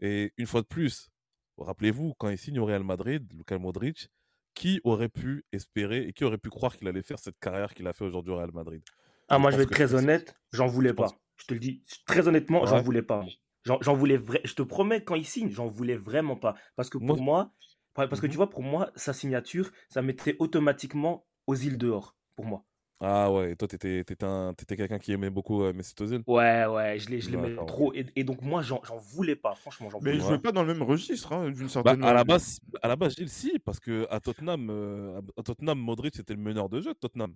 [0.00, 1.10] Et une fois de plus,
[1.58, 4.08] rappelez-vous quand il signe au Real Madrid, Luka Modric
[4.54, 7.86] qui aurait pu espérer et qui aurait pu croire qu'il allait faire cette carrière qu'il
[7.88, 8.82] a fait aujourd'hui au Real Madrid?
[9.28, 11.20] Ah, moi, je vais être très honnête, j'en voulais pas.
[11.36, 13.24] Je te le dis très honnêtement, j'en voulais pas.
[13.64, 14.40] J'en voulais vrai.
[14.44, 16.54] Je te promets, quand il signe, j'en voulais vraiment pas.
[16.76, 17.54] Parce que pour moi,
[17.94, 22.16] parce que tu mmh vois, pour moi, sa signature, ça mettrait automatiquement aux îles dehors,
[22.36, 22.66] pour moi.
[23.00, 26.98] Ah ouais, et toi, t'étais, étais, quelqu'un qui aimait beaucoup euh, Mesut Ozil Ouais, ouais,
[26.98, 27.92] je l'aimais trop.
[27.94, 28.80] Et, donc, moi, j'en
[29.12, 29.88] voulais pas, franchement.
[30.00, 32.60] Mais il jouait pas dans le même registre, hein, d'une bah, certaine à la base,
[32.82, 36.40] à la base, Gilles, si, parce que à Tottenham, euh, à Tottenham, Modric c'était le
[36.40, 37.34] meneur de jeu de Tottenham.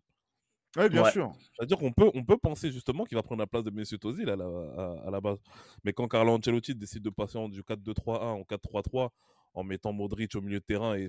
[0.76, 1.32] Ouais, bien sûr.
[1.56, 4.28] C'est-à-dire qu'on peut, on peut penser justement qu'il va prendre la place de Mesut Ozil
[4.28, 5.38] à la, à, la base.
[5.82, 9.08] Mais quand Carlo Ancelotti décide de passer du 4-2-3-1 en 4-3-3
[9.54, 11.08] en mettant Modric au milieu de terrain, et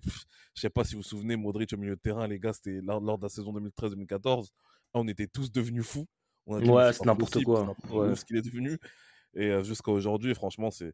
[0.56, 2.80] je sais pas si vous vous souvenez, Modric au milieu de terrain, les gars, c'était
[2.82, 4.50] lors, lors de la saison 2013-2014
[4.94, 6.08] on était tous devenus fous.
[6.46, 7.76] ouais, c'est n'importe quoi.
[8.16, 8.78] Ce qu'il est devenu.
[9.36, 10.94] Et jusqu'à aujourd'hui, franchement, c'est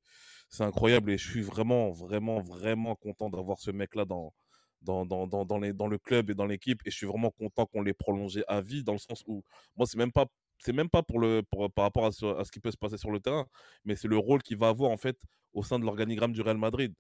[0.60, 1.12] incroyable.
[1.12, 4.34] Et je suis vraiment, vraiment, vraiment content d'avoir ce mec-là dans,
[4.82, 6.82] dans, dans, dans, dans, les, dans le club et dans l'équipe.
[6.86, 9.44] Et je suis vraiment content qu'on l'ait prolongé à vie, dans le sens où,
[9.76, 10.26] moi, c'est même pas.
[10.60, 12.98] C'est même pas pour le, par rapport à ce, à ce, qui peut se passer
[12.98, 13.46] sur le terrain,
[13.84, 15.18] mais c'est le rôle qu'il va avoir en fait
[15.52, 16.94] au sein de l'organigramme du Real Madrid.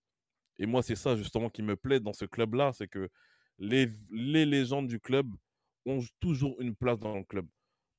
[0.59, 3.09] Et moi, c'est ça justement qui me plaît dans ce club-là, c'est que
[3.57, 5.27] les, les légendes du club
[5.85, 7.47] ont toujours une place dans le club.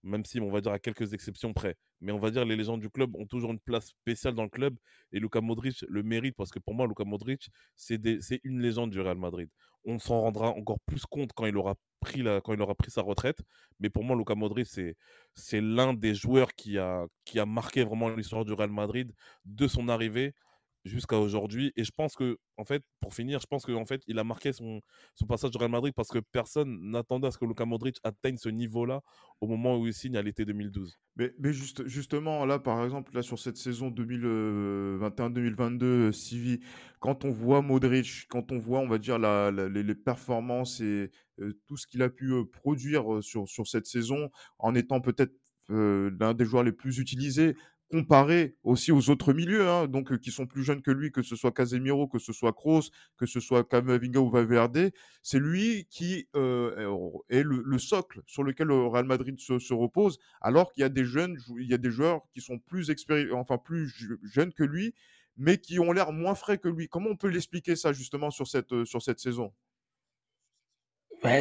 [0.02, 1.76] Même si, on va dire, à quelques exceptions près.
[2.00, 4.48] Mais on va dire, les légendes du club ont toujours une place spéciale dans le
[4.48, 4.76] club.
[5.12, 8.00] Et Luka Modric le mérite parce que pour moi, Luka Modric, c'est
[8.44, 9.48] une légende du Real Madrid.
[9.84, 12.90] On s'en rendra encore plus compte quand il aura pris, la, quand il aura pris
[12.90, 13.40] sa retraite.
[13.80, 14.68] Mais pour moi, Luka Modric,
[15.34, 19.12] c'est l'un des joueurs qui a, qui a marqué vraiment l'histoire du Real Madrid
[19.44, 20.34] de son arrivée
[20.86, 21.72] jusqu'à aujourd'hui.
[21.76, 24.52] Et je pense que, en fait, pour finir, je pense qu'en fait, il a marqué
[24.52, 24.80] son,
[25.28, 28.48] passage au Real Madrid parce que personne n'attendait à ce que Luka Modric atteigne ce
[28.48, 29.00] niveau-là
[29.40, 30.98] au moment où il signe à l'été 2012.
[31.16, 36.60] Mais, mais juste, justement, là, par exemple, là, sur cette saison 2021-2022, Civi,
[37.00, 41.10] quand on voit Modric, quand on voit, on va dire, les, performances et
[41.66, 45.32] tout ce qu'il a pu produire sur, sur cette saison, en étant peut-être
[45.68, 47.56] l'un des joueurs les plus utilisés,
[47.90, 51.36] comparé aussi aux autres milieux, hein, donc qui sont plus jeunes que lui, que ce
[51.36, 54.90] soit Casemiro, que ce soit Kroos, que ce soit Camavinga ou Valverde,
[55.22, 60.82] c'est lui qui est le, socle sur lequel le Real Madrid se, repose, alors qu'il
[60.82, 62.90] y a des jeunes, il y a des joueurs qui sont plus
[63.32, 64.94] enfin plus jeunes que lui,
[65.36, 66.88] mais qui ont l'air moins frais que lui.
[66.88, 69.52] Comment on peut l'expliquer ça justement sur cette sur cette saison?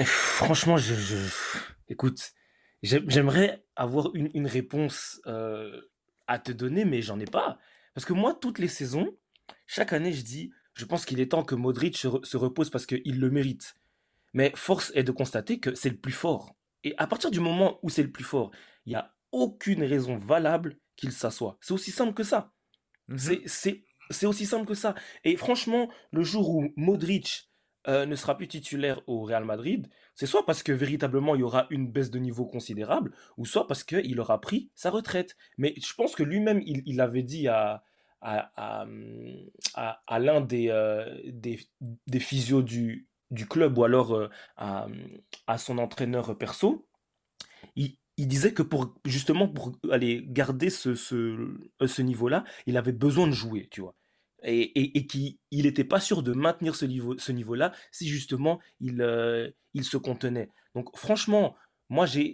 [0.05, 0.77] Franchement,
[1.87, 2.33] écoute,
[2.83, 5.21] j'aimerais avoir une réponse
[6.27, 7.57] à te donner, mais j'en ai pas.
[7.93, 9.15] Parce que moi, toutes les saisons,
[9.67, 13.19] chaque année, je dis, je pense qu'il est temps que Modric se, repose parce qu'il
[13.19, 13.75] le mérite.
[14.33, 16.55] Mais force est de constater que c'est le plus fort.
[16.83, 18.51] Et à partir du moment où c'est le plus fort,
[18.85, 21.57] il n'y a aucune raison valable qu'il s'assoie.
[21.61, 22.53] C'est aussi simple que ça.
[23.07, 23.41] Mhm.
[24.11, 24.93] C'est aussi simple que ça.
[25.23, 27.49] Et franchement, le jour où Modric
[27.87, 31.67] ne sera plus titulaire au Real Madrid, c'est soit parce que véritablement il y aura
[31.69, 35.35] une baisse de niveau considérable, ou soit parce qu'il aura pris sa retraite.
[35.57, 37.83] Mais je pense que lui-même, il, avait dit à,
[38.21, 38.85] à,
[39.75, 40.67] à, l'un des,
[41.25, 41.59] des,
[42.07, 46.87] des, physios du, du club, ou alors à, son entraîneur perso,
[47.75, 52.93] il, il disait que pour justement pour aller garder ce, ce, ce niveau-là, il avait
[52.93, 53.95] besoin de jouer, tu vois
[54.45, 57.55] et, et, qu'il n'était pas sûr de maintenir ce niveau-là ce niveau
[57.91, 60.49] si justement il, euh, il se contenait.
[60.75, 61.55] Donc franchement,
[61.89, 62.33] moi j'ai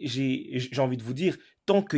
[0.77, 1.97] envie de vous dire, tant que...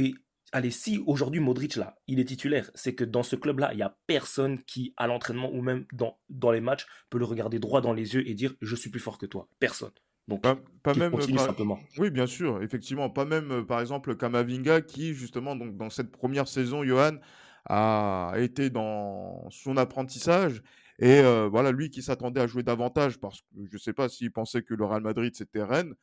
[0.55, 3.81] Allez, si aujourd'hui Modric là, il est titulaire, c'est que dans ce club-là, il n'y
[3.81, 7.81] a personne qui, à l'entraînement ou même dans, dans les matchs, peut le regarder droit
[7.81, 9.47] dans les yeux et dire je suis plus fort que toi.
[9.59, 9.89] Personne.
[10.27, 10.43] Donc,
[10.83, 11.79] pas, même continue simplement.
[11.97, 13.09] Oui, bien sûr, effectivement.
[13.09, 17.17] Pas même, euh, par exemple, Kamavinga qui, justement, donc, dans cette première saison, Johan,
[17.65, 20.61] a été dans son apprentissage.
[20.99, 24.31] Et voilà, lui qui s'attendait à jouer davantage, parce que je ne sais pas s'il
[24.31, 25.95] pensait que le Real Madrid c'était Rennes.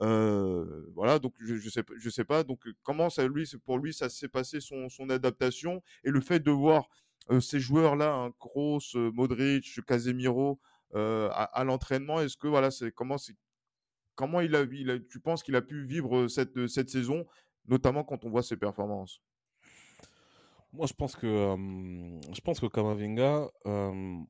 [0.00, 2.44] voilà, donc je, je sais, pas.
[2.44, 6.40] Donc comment ça, lui, pour lui, ça s'est passé son, son, adaptation et le fait
[6.40, 6.88] de voir
[7.40, 10.60] ces joueurs-là, un hein, Kroos, Modric, Casemiro,
[10.94, 13.34] à, à l'entraînement, est-ce que voilà, c'est comment c'est
[14.16, 17.24] comment il a, il tu penses qu'il a pu vivre cette, cette saison,
[17.68, 19.20] notamment quand on voit ses performances?
[20.76, 21.56] Moi, je pense que,
[22.32, 24.20] je pense que Kamavinga, je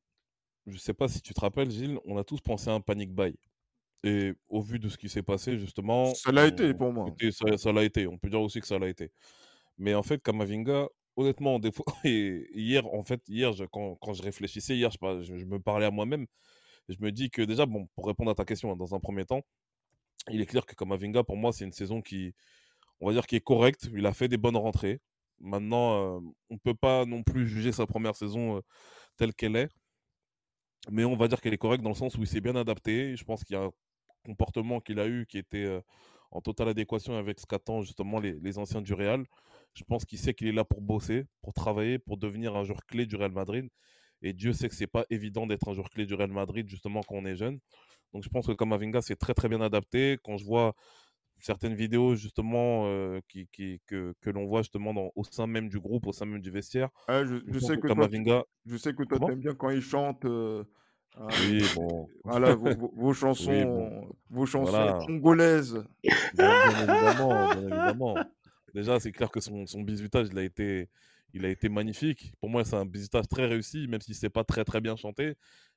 [0.67, 3.13] je sais pas si tu te rappelles, Gilles, on a tous pensé à un panic
[3.13, 3.37] buy.
[4.03, 6.13] Et au vu de ce qui s'est passé, justement.
[6.13, 7.13] Ça l'a été pour moi.
[7.57, 8.07] Ça l'a été.
[8.07, 9.11] On peut dire aussi que ça l'a été.
[9.77, 14.23] Mais en fait, Kamavinga, honnêtement, des fois, et hier, en fait, hier, quand, quand, je
[14.23, 16.25] réfléchissais, hier, je, je, me parlais à moi-même.
[16.89, 19.25] Je me dis que déjà, bon, pour répondre à ta question, hein, dans un premier
[19.25, 19.41] temps,
[20.29, 22.33] il est clair que Kamavinga, pour moi, c'est une saison qui,
[23.01, 23.89] on va dire, qui est correcte.
[23.93, 25.01] Il a fait des bonnes rentrées.
[25.39, 28.61] Maintenant, on ne peut pas non plus juger sa première saison
[29.17, 29.69] telle qu'elle est.
[30.89, 33.15] Mais on va dire qu'elle est correcte dans le sens où il s'est bien adapté.
[33.15, 33.71] Je pense qu'il y a un
[34.25, 35.81] comportement qu'il a eu qui était
[36.31, 39.25] en totale adéquation avec ce qu'attendent justement les, anciens du Real.
[39.73, 42.85] Je pense qu'il sait qu'il est là pour bosser, pour travailler, pour devenir un joueur
[42.85, 43.67] clé du Real Madrid.
[44.21, 47.01] Et Dieu sait que c'est pas évident d'être un joueur clé du Real Madrid justement
[47.03, 47.59] quand on est jeune.
[48.13, 50.17] Donc je pense que Kamavinga s'est très très bien adapté.
[50.23, 50.73] Quand je vois
[51.39, 52.85] certaines vidéos justement
[53.27, 56.25] qui, qui, que, que l'on voit justement dans, au sein même du groupe, au sein
[56.25, 56.89] même du vestiaire.
[57.07, 60.25] je, sais que toi, je sais que toi, t'aimes bien quand il chante.
[61.19, 62.07] Hein, oui, bon.
[62.23, 65.83] Voilà, vos, vos, chansons, vos chansons congolaises.
[66.35, 68.15] Bien, évidemment, bien évidemment.
[68.73, 70.89] Déjà, c'est clair que son, son bisutage, il a été,
[71.33, 72.33] il a été magnifique.
[72.39, 75.35] Pour moi, c'est un bisutage très réussi, même si c'est pas très très bien chanté.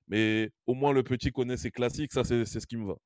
[0.09, 2.96] Mais au moins, le petit connaît ses classiques, ça, c'est ce qui me va.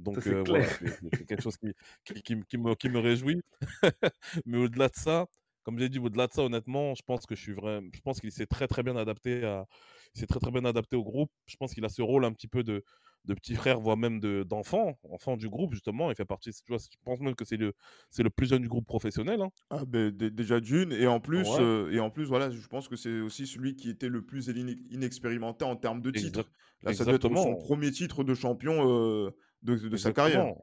[0.00, 1.72] Donc euh, voilà, c'est quelque chose qui,
[2.04, 3.42] qui, qui, me, qui, me, réjouit.
[4.46, 5.26] Mais au-delà de ça,
[5.62, 8.20] comme j'ai dit, au-delà de ça, honnêtement, je pense que je suis vraiment, je pense
[8.20, 9.66] qu'il s'est très très bien adapté à,
[10.14, 11.30] s'est très très bien adapté au groupe.
[11.46, 12.82] Je pense qu'il a ce rôle un petit peu de,
[13.26, 16.10] de petit frère, voire même de, d'enfant, enfant du groupe justement.
[16.10, 17.74] Il fait partie, tu vois, je pense même que c'est le,
[18.10, 19.40] c'est le plus jeune du groupe professionnel.
[19.40, 19.50] Hein.
[19.70, 22.96] Ah ben déjà d'une et en plus euh, et en plus voilà, je pense que
[22.96, 24.48] c'est aussi celui qui était le plus
[24.90, 26.50] inexpérimenté en termes de titres.
[26.82, 28.88] Là, ça doit être son premier titre de champion.
[28.88, 29.30] Euh,
[29.62, 30.54] de, sa carrière.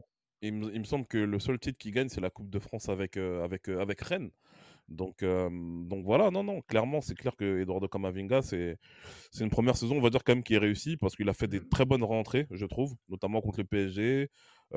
[0.41, 2.59] Il me, il me, semble que le seul titre qu'il gagne, c'est la Coupe de
[2.59, 4.29] France avec, euh, avec, euh, avec Rennes.
[4.87, 8.77] Donc, euh, donc voilà, non, non, clairement, c'est clair que Eduardo Camavinga, c'est
[9.39, 11.47] une première saison, on va dire quand même, qui est réussie parce qu'il a fait
[11.47, 14.29] des très bonnes rentrées, je trouve, notamment contre le PSG,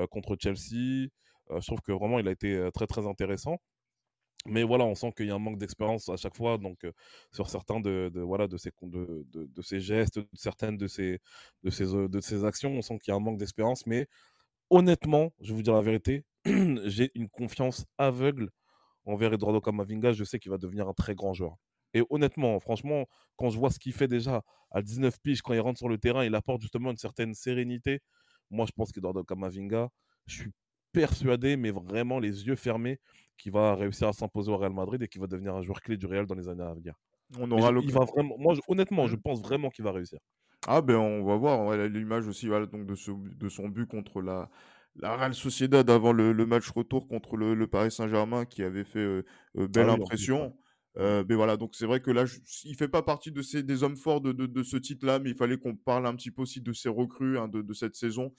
[0.09, 1.07] contre Chelsea.
[1.49, 3.61] je trouve que vraiment, il a été très, très intéressant.
[4.47, 6.79] Mais voilà, on sent qu'il y a un manque d'expérience à chaque fois, donc
[7.31, 11.19] sur certains de, voilà de ces de, ces gestes, certaines de ces
[11.63, 13.85] de ces de ces actions, on sent qu'il y a un manque d'expérience.
[13.85, 14.07] Mais
[14.69, 16.25] honnêtement, je vais vous dire la vérité,
[16.85, 18.49] j'ai une confiance aveugle
[19.05, 20.13] envers Eduardo Camavinga.
[20.13, 21.55] Je sais qu'il va devenir un très grand joueur.
[21.93, 25.59] Et honnêtement, franchement, quand je vois ce qu'il fait déjà à 19 piges, quand il
[25.59, 27.99] rentre sur le terrain, il apporte justement une certaine sérénité.
[28.49, 29.89] Moi, je pense qu'Eduardo Camavinga,
[30.25, 30.51] je suis
[30.91, 32.99] persuadé, mais vraiment les yeux fermés,
[33.37, 35.97] qu'il va réussir à s'imposer au Real Madrid et qu'il va devenir un joueur clé
[35.97, 36.93] du Real dans les années à venir.
[37.39, 40.19] On aura il va vraiment, moi, honnêtement, je pense vraiment qu'il va réussir.
[40.67, 44.21] Ah ben on va voir l'image aussi voilà, donc de, ce, de son but contre
[44.21, 44.47] la,
[44.97, 49.25] la Real Sociedad avant le, match retour contre le, Paris Saint-Germain qui avait fait euh,
[49.57, 50.55] euh, belle ah impression.
[50.97, 52.25] Euh, mais voilà, donc c'est vrai que là,
[52.65, 55.35] il fait pas partie de ces, des hommes forts de, de, ce titre-là, mais il
[55.35, 58.33] fallait qu'on parle un petit peu aussi de ces recrues hein, de, de, cette saison.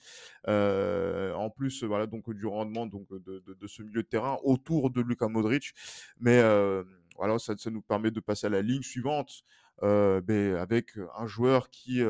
[0.47, 4.91] Euh, en plus, voilà, donc du rendement donc de, de, ce milieu de terrain autour
[4.91, 5.73] de Luka Modric.
[6.19, 6.83] Mais euh,
[7.17, 9.43] voilà, ça, ça, nous permet de passer à la ligne suivante,
[9.81, 12.01] euh, mais avec un joueur qui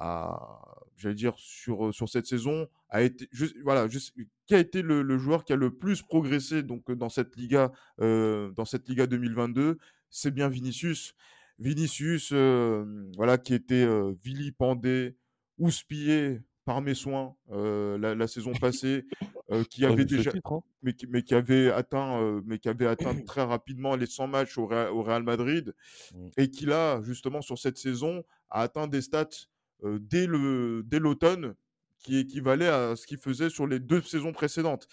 [0.00, 0.26] euh,
[0.98, 3.28] j'allais dire, sur, sur cette saison, a été,
[3.62, 3.86] voilà,
[4.46, 8.50] qui a été le, joueur qui a le plus progressé donc dans cette Liga, euh,
[8.52, 9.78] dans cette Liga 2022,
[10.10, 11.14] c'est bien Vinicius.
[11.58, 12.84] Vinicius, euh,
[13.16, 15.16] voilà, qui était euh, vilipendé,
[15.58, 19.06] houspillé par mes soins la, saison passée,
[19.70, 20.60] qui avait déjà, hein.
[20.82, 24.58] mais, qui, mais qui avait atteint, mais qui avait atteint très rapidement les 100 matchs
[24.58, 25.74] au, Real, Madrid,
[26.14, 26.28] mmh.
[26.36, 29.48] et qui là, justement, sur cette saison, a atteint des stats
[29.84, 31.54] dès le dès l'automne
[31.98, 34.88] qui équivalait à ce qu'il faisait sur les deux saisons précédentes.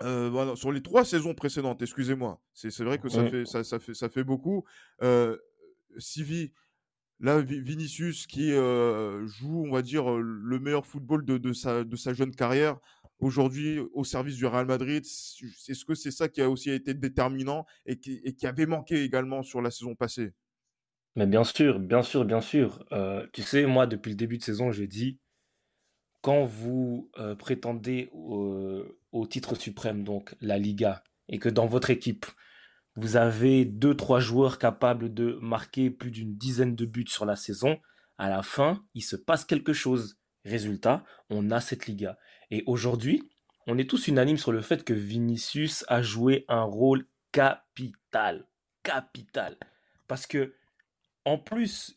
[0.00, 2.40] sur les trois saisons précédentes, excusez-moi.
[2.54, 4.64] C'est vrai que ça, fait, ça, fait, ça fait beaucoup.
[5.02, 5.36] Euh,
[5.98, 6.52] Sivi,
[7.20, 12.14] là, Vinicius qui joue, on va dire, le meilleur football de, de, sa, de sa
[12.14, 12.78] jeune carrière,
[13.18, 17.66] aujourd'hui au service du Real Madrid, est-ce que c'est ça qui a aussi été déterminant
[17.86, 20.32] et qui, et qui avait manqué également sur la saison passée
[21.16, 22.84] Mais bien sûr, bien sûr, bien sûr.
[23.32, 25.18] tu sais, moi, depuis le début de saison, j'ai dit
[26.22, 32.26] quand vous euh, prétendez au, titre suprême, donc la Liga, et que dans votre équipe,
[32.94, 37.36] vous avez deux, trois joueurs capables de marquer plus d'une dizaine de buts sur la
[37.36, 37.78] saison,
[38.18, 40.18] à la fin, il se passe quelque chose.
[40.44, 42.18] Résultat, on a cette Liga.
[42.50, 43.28] Et aujourd'hui,
[43.66, 48.46] on est tous unanimes sur le fait que Vinicius a joué un rôle capital.
[48.82, 49.56] Capital.
[50.08, 50.54] Parce que,
[51.24, 51.96] en plus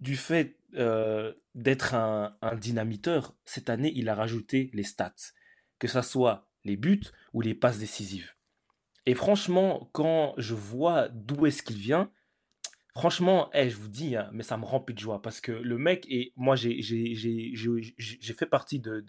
[0.00, 5.14] du fait euh, d'être un, dynamiteur, cette année, il a rajouté les stats,
[5.78, 8.34] que ce soit les buts ou les passes décisives.
[9.06, 12.10] Et franchement, quand je vois d'où est-ce qu'il vient,
[12.94, 15.78] franchement, eh, je vous dis, hein, mais ça me remplit de joie parce que le
[15.78, 16.82] mec, et moi, j'ai
[18.36, 19.04] fait partie de,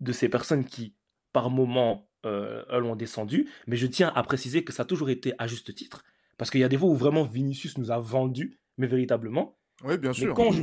[0.00, 0.94] de, ces personnes qui,
[1.32, 5.46] par moment, euh, descendu, mais je tiens à préciser que ça a toujours été à
[5.46, 6.04] juste titre,
[6.38, 9.58] parce qu'il y a des fois où vraiment Vinicius nous a vendu, mais véritablement.
[9.84, 10.28] Oui, bien sûr.
[10.28, 10.62] Mais quand je,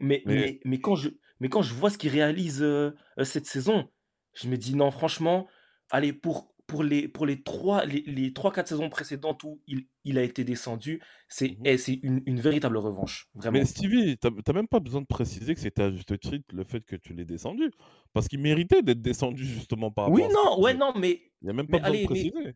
[0.00, 0.22] mais,
[0.64, 0.80] mais...
[0.80, 3.88] quand, je, mais quand je vois ce qu'il réalise euh, euh, cette saison,
[4.34, 5.46] je me dis non, franchement,
[5.90, 10.18] allez, pour, pour les, pour les 3 les, les 4 saisons précédentes où il, il
[10.18, 13.28] a été descendu, c'est mmh eh, c'est une, une, véritable revanche.
[13.34, 13.58] Vraiment.
[13.58, 16.64] Mais Stevie, tu n'as même pas besoin de préciser que c'était à juste titre le
[16.64, 17.70] fait que tu l'aies descendu.
[18.12, 21.30] Parce qu'il méritait d'être descendu justement par rapport Oui, non, ouais, non, mais.
[21.42, 22.32] Il n'y a même pas besoin de préciser.
[22.44, 22.54] Mais,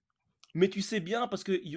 [0.55, 1.77] mais, tu sais bien, parce qu'il y,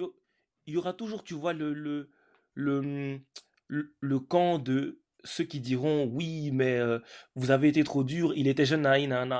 [0.66, 2.10] y aura toujours, tu vois, le, le,
[2.58, 3.20] le,
[3.68, 6.80] le camp de ceux qui diront oui, mais
[7.34, 8.84] vous avez été trop dur, il était jeune,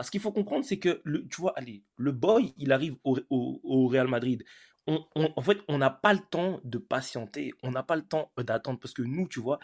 [0.03, 3.19] Ce qu'il faut comprendre, c'est que, le, tu vois, allez, le boy, il arrive au,
[3.31, 4.45] au, Real Madrid.
[4.87, 8.33] On, en fait, on n'a pas le temps de patienter, on n'a pas le temps
[8.39, 9.59] d'attendre parce que nous, tu vois,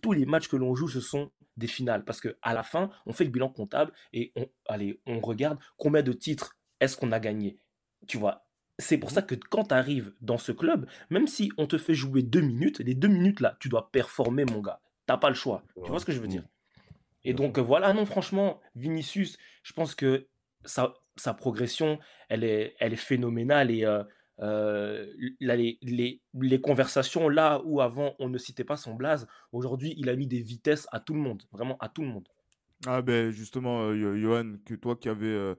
[0.00, 2.90] tous les matchs que l'on joue, ce sont des finales parce que à la fin,
[3.04, 7.10] on fait le bilan comptable et on, allez, on regarde combien de titres est-ce qu'on
[7.10, 7.58] a gagné.
[8.06, 8.46] Tu vois,
[8.80, 11.78] c'est pour mmh ça que quand tu arrives dans ce club, même si on te
[11.78, 14.80] fait jouer deux minutes, les deux minutes là, tu dois performer, mon gars.
[15.06, 15.62] T'as pas le choix.
[15.84, 16.44] Tu vois ce que je veux dire?
[17.24, 20.26] Et donc voilà, non, franchement, Vinicius, je pense que
[20.64, 24.02] sa, sa progression, elle est, elle est phénoménale et euh,
[24.40, 25.06] euh,
[25.40, 30.08] les, les, les, conversations là où avant on ne citait pas son blaze, aujourd'hui il
[30.08, 32.28] a mis des vitesses à tout le monde, vraiment à tout le monde.
[32.86, 35.54] Ah ben justement, euh, Johan, que toi qui avais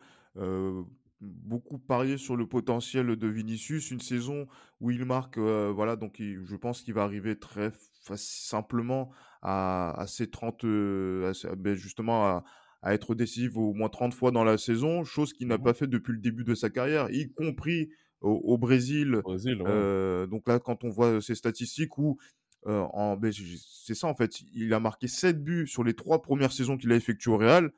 [1.21, 4.47] beaucoup parié sur le potentiel de Vinicius, une saison
[4.79, 7.71] où il marque, voilà, donc je pense qu'il va arriver très
[8.15, 12.43] simplement à, à ses 30, euh, ben, justement à,
[12.81, 15.73] à, être décisif au moins 30 fois dans la saison, chose qu'il n'a mmh pas
[15.73, 17.89] fait depuis le début de sa carrière, y compris
[18.21, 19.19] au, Brésil.
[19.65, 22.19] euh, donc là, quand on voit ces statistiques où
[22.67, 26.21] euh, en, ben, c'est ça en fait, il a marqué 7 buts sur les trois
[26.21, 27.71] premières saisons qu'il a effectuées au Real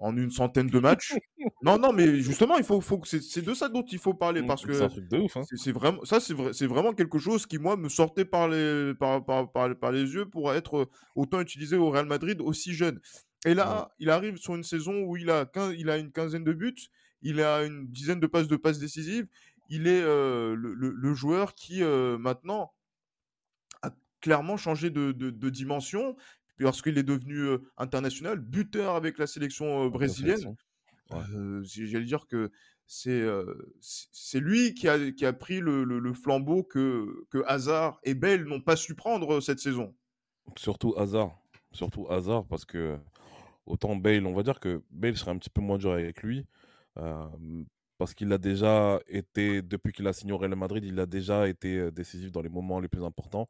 [0.00, 1.14] en une centaine de matchs.
[1.62, 4.46] non, non, mais justement, il faut, faut c'est de ça dont il faut parler mmh,
[4.46, 5.42] parce que hein.
[5.56, 8.94] c'est vraiment ça, c'est vrai, c'est vraiment quelque chose qui moi me sortait par les
[8.94, 13.00] par, par, par, les yeux pour être autant utilisé au Real Madrid aussi jeune.
[13.44, 16.52] Et là, il arrive sur une saison où il a il a une quinzaine de
[16.52, 16.74] buts,
[17.22, 19.26] il a une dizaine de passes de passes décisives.
[19.68, 22.72] Il est le, le, joueur qui maintenant
[23.82, 26.16] a clairement changé de, de, de dimension
[26.60, 30.56] lorsqu'il est devenu international, buteur avec la sélection brésilienne.
[31.62, 32.50] J'allais dire que
[32.86, 33.26] c'est
[33.80, 38.44] c'est lui qui a, qui a pris le, le, flambeau que, que Hazard et Bell
[38.44, 39.94] n'ont pas su prendre cette saison.
[40.56, 41.36] Surtout Hazard.
[41.72, 42.98] Surtout Hazard, parce que
[43.66, 46.46] autant Bale, on va dire que Bale serait un petit peu moins dur avec lui
[48.00, 51.46] parce qu'il a déjà été, depuis qu'il a signé au Real Madrid, il a déjà
[51.46, 53.46] été décisif dans les moments les plus importants.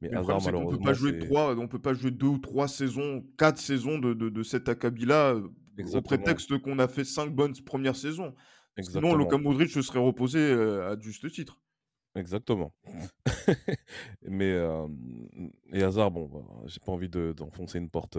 [0.00, 0.70] Mais, Hazard, malheureusement.
[0.74, 3.98] On peut pas jouer trois, on peut pas jouer deux ou trois saisons, quatre saisons
[3.98, 5.34] de, de, de cet acabit-là,
[5.92, 8.36] au prétexte qu'on a fait cinq bonnes premières saisons.
[8.76, 9.10] Exactement.
[9.10, 11.58] Sinon, Luka Modric se serait reposé à juste titre.
[12.14, 12.72] Exactement.
[14.22, 14.56] mais
[15.72, 18.16] et Hazard, bon, bah, j'ai pas envie d'enfoncer une porte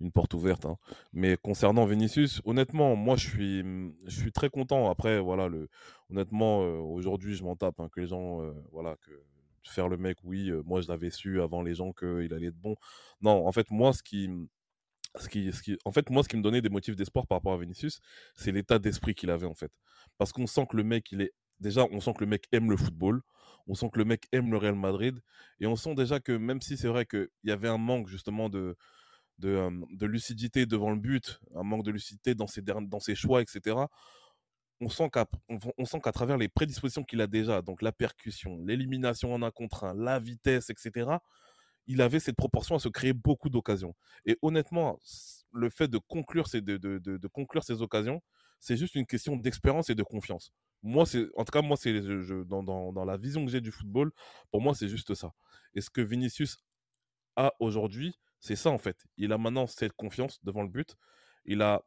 [0.00, 0.66] une porte ouverte.
[0.66, 0.76] Hein.
[1.12, 3.62] Mais concernant Vinicius, honnêtement, moi, je suis,
[4.06, 4.90] je suis très content.
[4.90, 5.68] Après, voilà, le,
[6.10, 7.80] honnêtement, aujourd'hui, je m'en tape.
[7.80, 8.40] Hein, que les gens,
[8.72, 9.12] voilà, que
[9.68, 12.76] faire le mec, oui, moi, je l'avais su avant les gens qu'il allait être bon.
[13.20, 14.28] Non, en fait, moi, ce qui,
[15.16, 17.38] ce qui, ce qui, en fait, moi, ce qui me donnait des motifs d'espoir par
[17.38, 18.00] rapport à Vinicius,
[18.34, 19.72] c'est l'état d'esprit qu'il avait, en fait.
[20.18, 21.32] Parce qu'on sent que le mec, il est.
[21.58, 23.20] Déjà, on sent que le mec aime le football.
[23.66, 25.20] On sent que le mec aime le Real Madrid.
[25.60, 28.48] Et on sent déjà que, même si c'est vrai qu'il y avait un manque, justement,
[28.48, 28.76] de,
[29.40, 33.76] de, lucidité devant le but, un manque de lucidité dans ses, dans ses choix, etc.,
[34.80, 39.50] on sent qu'à travers les prédispositions qu'il a déjà, donc la percussion, l'élimination en un
[39.50, 41.10] contre un, la vitesse, etc.,
[41.86, 43.94] il avait cette proportion à se créer beaucoup d'occasions.
[44.24, 44.98] Et honnêtement,
[45.52, 48.22] le fait de conclure ces, de, de, conclure ces occasions,
[48.58, 50.52] c'est juste une question d'expérience et de confiance.
[50.82, 52.00] Moi, c'est, en tout cas, moi, c'est
[52.46, 54.12] dans, dans, dans, la vision que j'ai du football,
[54.50, 55.32] pour moi, c'est juste ça.
[55.74, 56.58] Et ce que Vinicius
[57.36, 59.06] a aujourd'hui, c'est ça en fait.
[59.16, 60.96] Il a maintenant cette confiance devant le but.
[61.44, 61.82] Il a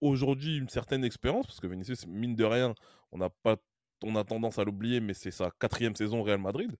[0.00, 2.74] aujourd'hui une certaine expérience, parce que Vinicius, mine de rien,
[3.12, 3.56] on a, pas,
[4.02, 6.76] on a tendance à l'oublier, mais c'est sa quatrième saison au Real Madrid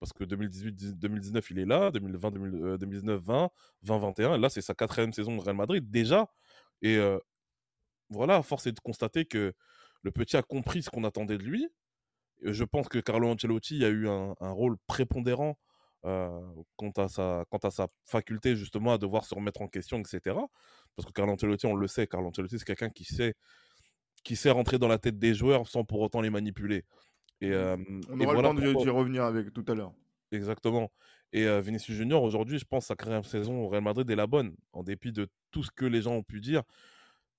[0.00, 2.30] parce que 2018-2019, il est là, 2020,
[2.78, 3.50] 2019, 20,
[3.82, 6.28] 20, 21, et là, c'est sa quatrième saison au Real Madrid déjà.
[6.82, 7.18] Et euh,
[8.10, 9.54] voilà, force est de constater que
[10.02, 11.68] le petit a compris ce qu'on attendait de lui.
[12.42, 15.58] je pense que Carlo Ancelotti a eu un, rôle prépondérant
[16.06, 16.40] euh,
[16.76, 20.36] quant, à sa, quant à sa faculté justement à devoir se remettre en question, etc.
[20.94, 23.34] Parce que Carlo Ancelotti, on le sait, Carlo Ancelotti, c'est quelqu'un qui sait,
[24.24, 26.84] qui sait rentrer dans la tête des joueurs sans pour autant les manipuler.
[27.40, 28.00] Et, mmh.
[28.10, 29.92] On aura le temps d'y revenir avec tout à l'heure.
[30.32, 30.90] Exactement.
[31.32, 34.56] Et Vinicius Junior, aujourd'hui, je pense sa quatrième saison au Real Madrid est la bonne,
[34.72, 36.62] en dépit de tout ce que les gens ont pu dire.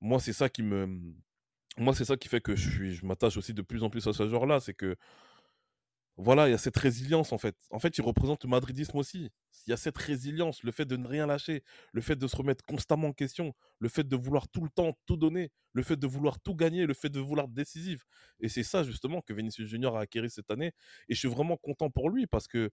[0.01, 0.87] Moi, c'est ça qui me,
[1.77, 4.05] moi, c'est ça qui fait que je suis, je m'attache aussi de plus en plus
[4.07, 4.95] à ce genre-là, c'est que
[6.17, 7.55] voilà, il y a cette résilience en fait.
[7.69, 9.29] En fait, il représente le madridisme aussi.
[9.67, 11.63] Il y a cette résilience, le fait de ne rien lâcher,
[11.93, 14.97] le fait de se remettre constamment en question, le fait de vouloir tout le temps
[15.05, 18.05] tout donner, le fait de vouloir tout gagner, le fait de vouloir décisif.
[18.39, 20.71] Et c'est ça justement que Vinicius Junior a acquis cette année.
[21.07, 22.71] Et je suis vraiment content pour lui parce que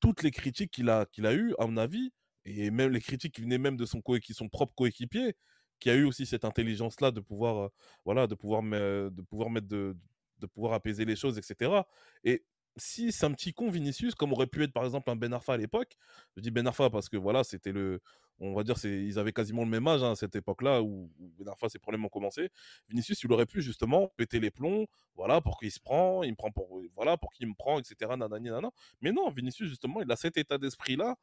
[0.00, 2.12] toutes les critiques qu'il a, a eues, à mon avis,
[2.46, 4.00] et même les critiques qui venaient même de son,
[4.32, 5.34] son propre coéquipier,
[5.80, 7.68] qui a eu aussi cette intelligence-là de pouvoir, euh,
[8.04, 9.96] voilà, de pouvoir, de pouvoir mettre de,
[10.38, 11.84] de pouvoir apaiser les choses, etc.
[12.24, 12.44] Et
[12.76, 15.54] si c'est un petit con Vinicius, comme aurait pu être par exemple un Ben Arfa
[15.54, 15.96] à l'époque,
[16.36, 18.00] je dis Ben Arfa parce que voilà, c'était le,
[18.38, 21.10] on va dire, c'est, ils avaient quasiment le même âge hein, à cette époque-là où,
[21.38, 22.50] Ben Arfa ses problèmes ont commencé.
[22.88, 26.36] Vinicius, il aurait pu justement péter les plombs, voilà, pour qu'il se prend, il me
[26.36, 28.12] prend pour, voilà, pour qu'il me prend, etc.
[28.16, 28.70] Nanani, nanana.
[29.00, 31.16] Mais non, Vinicius justement, il a cet état d'esprit-là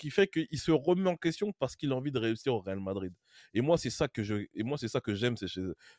[0.00, 2.80] qui fait qu'il se remet en question parce qu'il a envie de réussir au Real
[2.80, 3.12] Madrid.
[3.52, 5.46] Et moi, c'est ça que je, et moi, c'est ça que j'aime chez,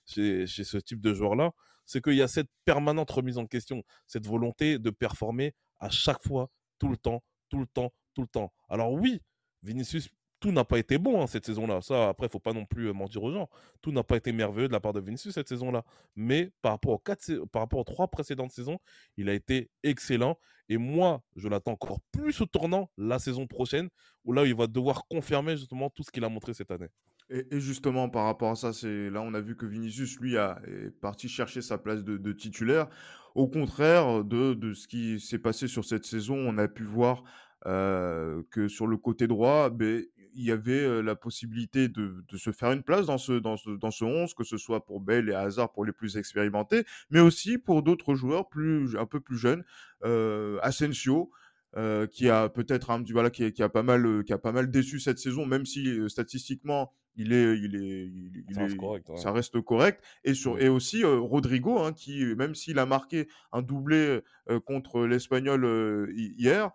[0.07, 1.51] chez, chez, ce type de joueur-là,
[1.85, 6.23] c'est qu'il y a cette permanente remise en question, cette volonté de performer à chaque
[6.23, 6.49] fois,
[6.79, 8.51] tout le temps, tout le temps, tout le temps.
[8.69, 9.21] Alors oui,
[9.61, 10.09] Vinicius
[10.41, 11.81] tout n'a pas été bon hein, cette saison-là.
[11.81, 13.47] Ça, après, faut pas non plus euh, mentir aux gens.
[13.81, 15.85] Tout n'a pas été merveilleux de la part de Vinicius cette saison-là.
[16.15, 18.79] Mais par rapport, aux quatre, par rapport aux trois précédentes saisons,
[19.17, 20.37] il a été excellent.
[20.67, 23.89] Et moi, je l'attends encore plus au tournant la saison prochaine,
[24.25, 26.89] où là, il va devoir confirmer justement tout ce qu'il a montré cette année.
[27.29, 30.59] Et, justement, par rapport à ça, c'est là, on a vu que Vinicius, lui, a,
[30.65, 32.87] est parti chercher sa place de, titulaire.
[33.35, 37.23] Au contraire de, de ce qui s'est passé sur cette saison, on a pu voir
[37.67, 40.03] euh, que sur le côté droit, ben,
[40.33, 43.69] il y avait la possibilité de, de, se faire une place dans ce, dans, ce,
[43.69, 47.19] dans ce 11, que ce soit pour Bale et Hazard pour les plus expérimentés, mais
[47.19, 49.63] aussi pour d'autres joueurs plus, un peu plus jeunes.
[50.03, 51.31] Euh, Asensio,
[51.77, 54.51] euh, qui a peut-être un petit voilà qui, qui, a pas mal qui a pas
[54.51, 58.11] mal déçu cette saison même si statistiquement il est il est,
[58.49, 62.55] il, ça, reste correct, ça, reste correct, et sur et aussi Rodrigo hein, qui même
[62.55, 64.19] s'il a marqué un doublé
[64.65, 66.71] contre l'espagnol hier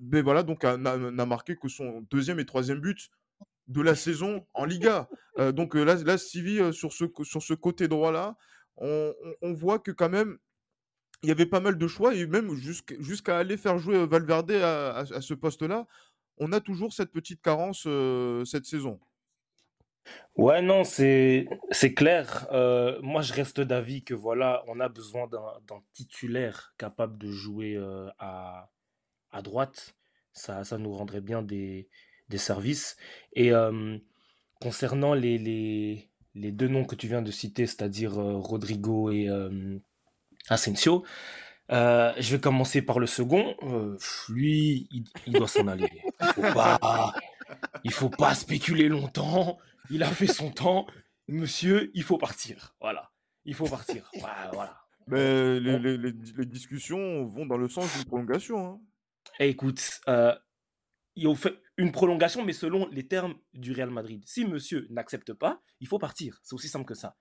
[0.00, 3.10] voilà, donc n'a marqué que son deuxième et troisième but
[3.68, 5.08] de la saison en Liga.
[5.38, 8.36] Euh, donc là, là, Stevie, sur ce, côté droit-là,
[8.76, 10.38] on, on, voit que quand même,
[11.22, 14.98] il y avait pas mal de choix, et même jusqu'à aller faire jouer Valverde à,
[14.98, 15.86] à, ce poste-là,
[16.38, 17.86] on a toujours cette petite carence
[18.44, 18.98] cette saison.
[20.34, 21.46] Ouais, non, c'est
[21.94, 22.48] clair.
[22.52, 27.78] Euh, moi, je reste d'avis que voilà, on a besoin d'un titulaire capable de jouer
[28.18, 28.70] à,
[29.32, 29.94] à droite,
[30.32, 31.88] ça, ça nous rendrait bien des,
[32.28, 32.96] des services.
[33.34, 33.52] Et
[34.60, 39.28] concernant les, les, les, deux noms que tu viens de citer, c'est-à-dire Rodrigo et
[40.48, 41.04] Asensio,
[41.72, 43.56] euh, je vais commencer par le second.
[44.28, 44.88] lui,
[45.26, 45.90] il, doit s'en aller.
[46.20, 47.12] Il faut pas,
[47.84, 49.58] il faut pas spéculer longtemps.
[49.90, 50.86] Il a fait son temps.
[51.28, 52.74] Monsieur, il faut partir.
[52.80, 53.10] Voilà.
[53.44, 54.10] Il faut partir.
[54.52, 54.76] Voilà.
[55.06, 58.74] Mais les, les, les, discussions vont dans le sens d'une prolongation.
[58.74, 58.80] Hein.
[59.40, 60.34] Eh, écoute, euh,
[61.16, 64.22] il ont fait une prolongation, mais selon les termes du Real Madrid.
[64.26, 66.38] Si monsieur n'accepte pas, il faut partir.
[66.42, 67.16] C'est aussi simple que ça.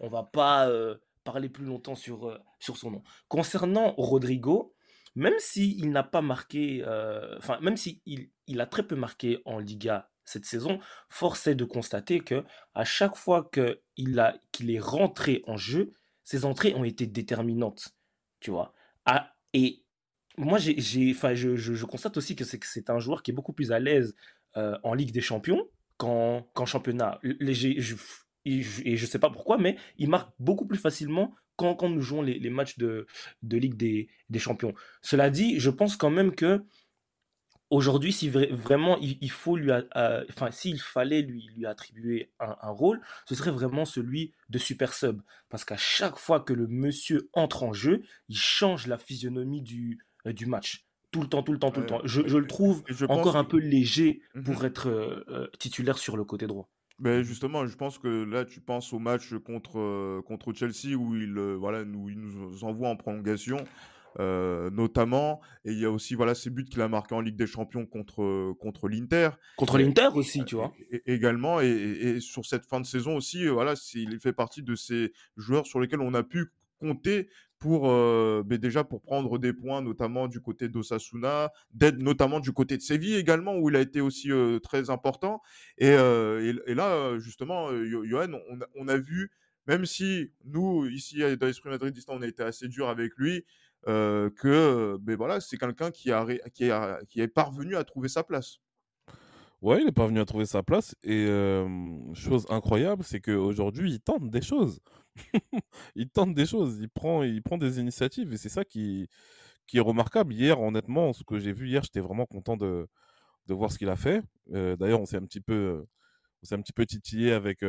[0.00, 3.02] On va pas euh, parler plus longtemps sur, euh, sur son nom.
[3.28, 4.74] Concernant Rodrigo,
[5.14, 6.84] même s'il n'a pas marqué,
[7.38, 11.64] enfin, même s'il il a très peu marqué en Liga cette saison, force est de
[11.64, 12.44] constater que
[12.74, 15.92] à chaque fois qu'il qu'il est rentré en jeu,
[16.22, 17.96] ses entrées ont été déterminantes,
[18.38, 18.72] tu vois?
[19.04, 19.84] Ah, et
[20.40, 23.72] moi, j'ai, enfin, je, je, constate aussi que c'est, un joueur qui est beaucoup plus
[23.72, 24.14] à l'aise
[24.56, 27.18] euh, en Ligue des Champions qu'en, championnat.
[27.22, 27.94] Je,
[28.46, 32.00] et je ne sais pas pourquoi, mais il marque beaucoup plus facilement quand, quand nous
[32.00, 33.06] jouons les, les matchs de,
[33.42, 34.74] de Ligue des, des, Champions.
[35.02, 36.64] Cela dit, je pense quand même que
[37.70, 43.36] Aujourd'hui, si vraiment il, faut lui, enfin, s'il fallait lui, lui attribuer un, rôle, ce
[43.36, 45.22] serait vraiment celui de super sub.
[45.48, 50.00] Parce qu'à chaque fois que le monsieur entre en jeu, il change la physionomie du,
[50.26, 50.84] du match.
[51.10, 52.00] Tout le temps, tout le temps, tout le temps.
[52.04, 56.24] Je, le trouve encore un peu léger mmh pour être euh, euh, titulaire sur le
[56.24, 56.70] côté droit.
[57.00, 61.32] Mais justement, je pense que là, tu penses au match contre, contre Chelsea où il,
[61.58, 63.64] voilà, nous, il nous envoie en prolongation.
[64.18, 65.40] Euh, notamment.
[65.64, 67.86] Et il y a aussi voilà ces buts qu'il a marqués en Ligue des Champions
[67.86, 69.30] contre contre l'Inter.
[69.56, 70.72] Contre l'Inter aussi, tu vois.
[71.06, 75.12] également et, sur cette fin de saison aussi, euh, voilà, il fait partie de ces
[75.36, 76.46] joueurs sur lesquels on a pu
[76.80, 77.28] compter
[77.60, 82.52] pour euh, mais déjà pour prendre des points, notamment du côté d'Osasuna, d'aide notamment du
[82.52, 84.30] côté de Séville également, où il a été aussi
[84.62, 85.42] très important.
[85.78, 88.32] Et, et, là, justement, Johan,
[88.74, 89.30] on, a vu,
[89.66, 93.44] même si nous, ici, dans l'Esprit Madrid, on a été assez dur avec lui,
[93.88, 98.08] euh, que ben voilà, c'est quelqu'un qui, a, qui, a, qui est parvenu à trouver
[98.08, 98.58] sa place.
[99.62, 100.94] Ouais, il est parvenu à trouver sa place.
[101.02, 101.26] Et
[102.14, 104.80] chose incroyable, c'est qu'aujourd'hui, il tente des choses.
[105.94, 106.78] il tente des choses.
[106.80, 108.32] Il prend, il prend des initiatives.
[108.32, 109.08] Et c'est ça qui,
[109.66, 110.32] qui est remarquable.
[110.34, 112.88] Hier, honnêtement, ce que j'ai vu hier, j'étais vraiment content de,
[113.46, 114.22] de voir ce qu'il a fait.
[114.48, 115.84] D'ailleurs, on s'est un petit peu
[116.42, 117.62] on s'est un petit peu titillé avec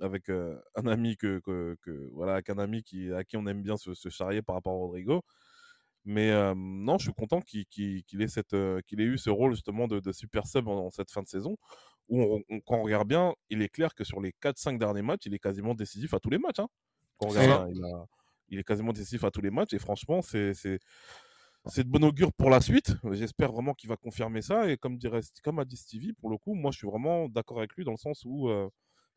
[0.00, 3.76] avec un ami que, que, voilà avec un ami qui à qui on aime bien
[3.76, 5.22] se, charrier par rapport à Rodrigo
[6.04, 10.00] mais non je suis content qu'il ait cette qu'il ait eu ce rôle justement de,
[10.00, 11.56] de super sub en, cette fin de saison
[12.08, 15.34] où quand on regarde bien il est clair que sur les 4-5 derniers matchs il
[15.34, 16.68] est quasiment décisif à tous les matchs hein.
[17.18, 17.82] quand on regarde il,
[18.48, 20.52] il, est quasiment décisif à tous les matchs et franchement c'est
[21.66, 22.94] c'est de bon augure pour la suite.
[23.12, 24.70] J'espère vraiment qu'il va confirmer ça.
[24.70, 27.58] Et comme, dirait, comme a dit Stevie, pour le coup, moi, je suis vraiment d'accord
[27.58, 28.68] avec lui dans le sens où euh,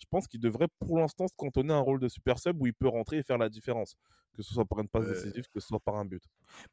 [0.02, 2.74] je pense qu'il devrait pour l'instant se cantonner un rôle de super sub où il
[2.74, 3.96] peut rentrer et faire la différence,
[4.34, 6.24] que ce soit par une passe décisive, que ce soit par un but.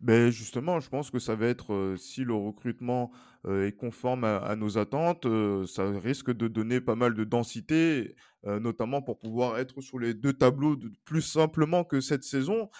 [0.00, 3.12] Mais justement, je pense que ça va être, euh, si le recrutement
[3.46, 5.26] euh, est conforme à, nos attentes,
[5.66, 10.32] ça risque de donner pas mal de densité, notamment pour pouvoir être sur les deux
[10.32, 12.70] tableaux plus simplement que cette saison.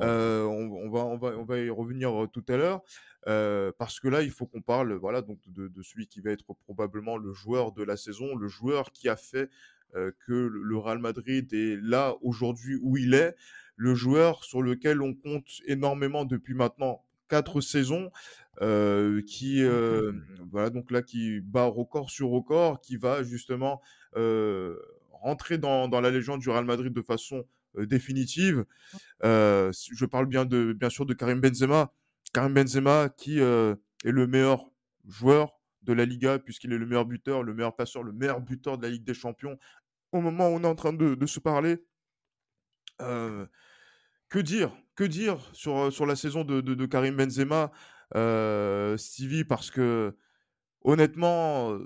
[0.00, 2.82] Euh, on, va, on, va, on va y revenir tout à l'heure.
[3.78, 7.16] parce que là, il faut qu'on parle voilà, donc de, celui qui va être probablement
[7.16, 9.50] le joueur de la saison, le joueur qui a fait
[9.94, 13.34] que le Real Madrid est là aujourd'hui où il est,
[13.76, 18.10] le joueur sur lequel on compte énormément depuis maintenant quatre saisons,
[19.26, 19.62] qui
[20.50, 23.80] voilà donc là qui bat record sur record, qui va justement
[25.12, 27.44] rentrer dans, dans, la légende du Real Madrid de façon
[27.78, 28.64] euh, définitive.
[29.24, 31.92] Euh, je parle bien, de, bien sûr de Karim Benzema.
[32.32, 33.74] Karim Benzema qui euh,
[34.04, 34.70] est le meilleur
[35.06, 35.55] joueur
[35.86, 38.82] de la Liga puisqu'il est le meilleur buteur, le meilleur passeur, le meilleur buteur de
[38.82, 39.58] la Ligue des Champions.
[40.12, 41.78] Au moment où on est en train de, se parler,
[42.98, 47.72] que dire Que dire sur, sur la saison de, Karim Benzema,
[48.96, 50.16] Stevie Parce que
[50.82, 51.78] honnêtement,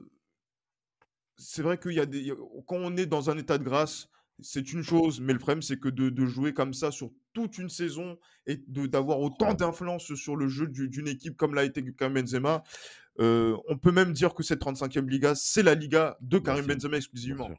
[1.36, 2.32] c'est vrai qu'il y a des,
[2.66, 4.08] quand on est dans un état de grâce,
[4.42, 7.68] c'est une chose, mais le problème, c'est que de, jouer comme ça sur toute une
[7.68, 12.62] saison et d'avoir autant d'influence sur le jeu d'une équipe comme l'a été Karim Benzema,
[13.20, 16.96] euh, on peut même dire que cette 35e Liga, c'est la Liga de Karim Benzema
[16.96, 17.50] exclusivement.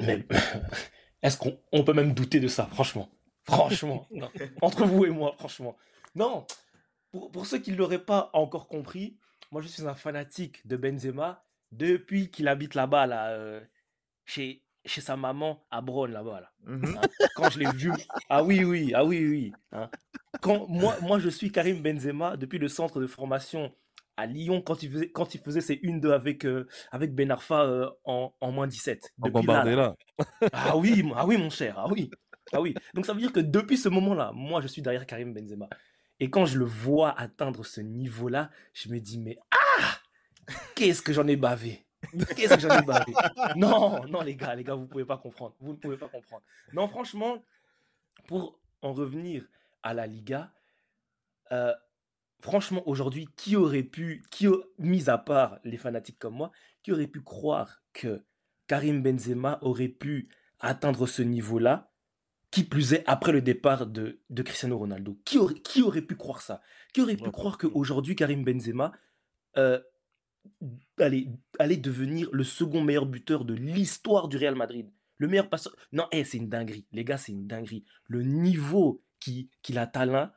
[0.00, 0.26] Mais
[1.22, 3.10] est-ce qu'on peut même douter de ça, franchement?
[3.42, 4.06] Franchement,
[4.62, 5.76] entre vous et moi, franchement.
[6.14, 6.46] Non,
[7.10, 9.18] pour, ceux qui ne l'auraient pas encore compris,
[9.50, 13.60] moi je suis un fanatique de Benzema depuis qu'il habite là-bas, là, euh,
[14.24, 16.40] chez, chez sa maman à Braun là-bas.
[16.40, 16.52] Là.
[16.64, 17.00] Mmh hein,
[17.34, 17.92] quand je l'ai vu.
[18.28, 19.52] Ah oui, oui, ah oui, oui.
[19.72, 19.90] Hein.
[20.40, 23.72] Quand, moi, moi, je suis Karim Benzema depuis le centre de formation
[24.20, 27.64] à Lyon quand il faisait, quand il faisait ses 1-2 avec, euh, avec Ben Arfa
[27.64, 29.14] euh, en, en, moins 17.
[29.18, 29.96] Depuis là,
[30.52, 32.10] Ah oui, ah oui, mon cher, ah oui.
[32.52, 32.74] Ah oui.
[32.94, 35.68] Donc ça veut dire que depuis ce moment-là, moi, je suis derrière Karim Benzema.
[36.18, 40.00] Et quand je le vois atteindre ce niveau-là, je me dis, mais ah
[40.74, 41.86] Qu'est-ce que j'en ai bavé?
[42.36, 43.12] Qu'est-ce que j'en ai bavé?
[43.56, 45.54] Non, non, les gars, les gars, vous pouvez pas comprendre.
[45.60, 46.42] Vous ne pouvez pas comprendre.
[46.72, 47.42] Non, franchement,
[48.26, 49.44] pour en revenir
[49.82, 50.50] à la Liga,
[51.52, 51.74] euh,
[52.40, 54.46] franchement, aujourd'hui, qui aurait pu, qui,
[54.78, 56.50] mis à part les fanatiques comme moi,
[56.82, 58.24] qui aurait pu croire que
[58.66, 60.28] Karim Benzema aurait pu
[60.58, 61.90] atteindre ce niveau-là,
[62.50, 65.18] qui plus est après le départ de, de Cristiano Ronaldo?
[65.24, 66.60] Qui aurait, qui aurait pu croire ça?
[66.92, 68.92] Qui aurait pu croire qu'aujourd'hui, Karim Benzema
[69.56, 69.80] euh,
[70.98, 71.28] aller,
[71.58, 74.90] aller devenir le second meilleur buteur de l'histoire du Real Madrid?
[75.18, 75.76] Le meilleur passeur?
[75.92, 76.86] Non, eh, c'est une dinguerie.
[76.92, 77.84] Les gars, c'est une dinguerie.
[78.06, 80.30] Le niveau qu'il qui a talent,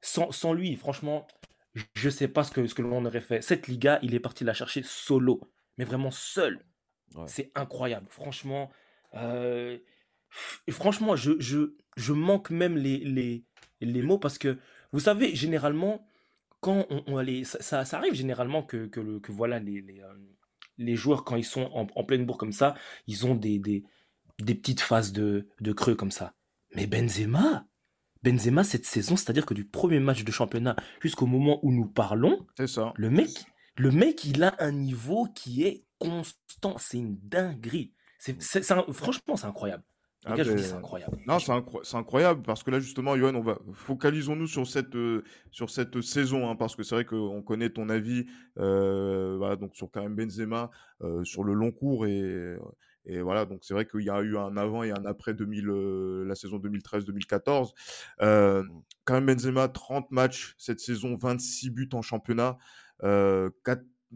[0.00, 1.26] sans, sans, lui, franchement,
[1.74, 3.42] je ne sais pas ce que, ce que l'on aurait fait.
[3.42, 5.40] Cette Liga, il est parti la chercher solo,
[5.78, 6.64] mais vraiment seul.
[7.26, 8.06] C'est incroyable.
[8.08, 8.70] Franchement,
[9.14, 9.78] euh,
[10.70, 13.44] franchement je, je, je, manque même les, les,
[13.80, 14.58] les mots parce que,
[14.92, 16.06] vous savez, généralement,
[16.60, 20.14] quand on, on ça, ça, arrive généralement que, que, le, que voilà, les, les, euh,
[20.78, 22.74] les, joueurs, quand ils sont en, en, pleine bourre comme ça,
[23.06, 23.84] ils ont des, des,
[24.38, 26.34] des petites phases de, de creux comme ça.
[26.74, 27.66] Mais Benzema,
[28.22, 32.46] Benzema cette saison, c'est-à-dire que du premier match de championnat jusqu'au moment où nous parlons,
[32.66, 32.92] ça.
[32.96, 33.30] Le mec,
[33.76, 36.76] le mec, il a un niveau qui est constant.
[36.78, 37.92] C'est une dinguerie.
[38.18, 38.62] C'est,
[38.92, 39.82] franchement, c'est incroyable.
[40.26, 41.18] Ah ben, c'est incroyable.
[41.26, 45.70] Non, c'est, incroyable parce que là, justement, Johan, on va focalisons-nous sur cette, euh, sur
[45.70, 48.26] cette saison, hein, parce que c'est vrai qu'on connaît ton avis
[48.58, 52.54] euh, voilà, donc sur Karim Benzema, euh, sur le long cours et
[53.10, 55.68] et voilà, donc c'est vrai qu'il y a eu un avant et un après 2000,
[55.68, 57.72] euh, la saison 2013-2014.
[58.22, 58.62] Euh,
[59.04, 62.56] quand même Benzema, 30 matchs cette saison, 26 buts en championnat,
[63.02, 63.50] euh,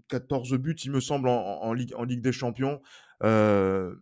[0.08, 2.80] 14 buts, il me semble, en, Ligue, en Ligue des Champions.
[3.24, 3.96] Euh,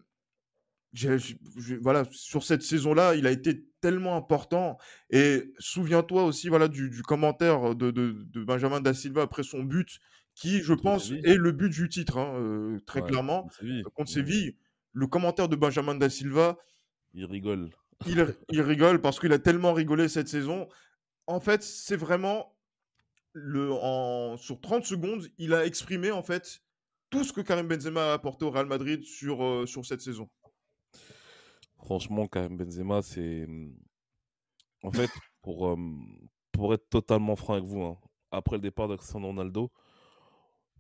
[1.80, 4.76] voilà, sur cette saison-là, il a été tellement important.
[5.08, 10.00] Et souviens-toi aussi voilà, du, commentaire de, de, Benjamin Da Silva après son but,
[10.34, 13.48] qui, je pense, est le but du titre, hein, très clairement,
[13.94, 14.54] contre Séville
[14.92, 16.58] le commentaire de Benjamin Da Silva.
[17.14, 17.70] Il rigole.
[18.50, 20.68] Il, rigole parce qu'il a tellement rigolé cette saison.
[21.26, 22.56] En fait, c'est vraiment
[23.32, 26.60] le, en, sur 30 secondes, il a exprimé en fait
[27.10, 30.28] tout ce que Karim Benzema a apporté au Real Madrid sur, euh, sur cette saison.
[31.76, 33.46] Franchement, Karim Benzema, c'est.
[34.82, 35.10] En fait,
[35.42, 35.76] pour, euh,
[36.50, 37.98] pour être totalement franc avec vous, hein,
[38.30, 39.70] après le départ de Cristiano Ronaldo,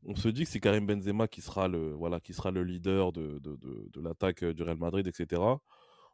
[0.04, 3.12] on se dit que c'est Karim Benzema qui sera le, voilà, qui sera le leader
[3.12, 5.40] de, de, l'attaque euh, du Real Madrid, etc.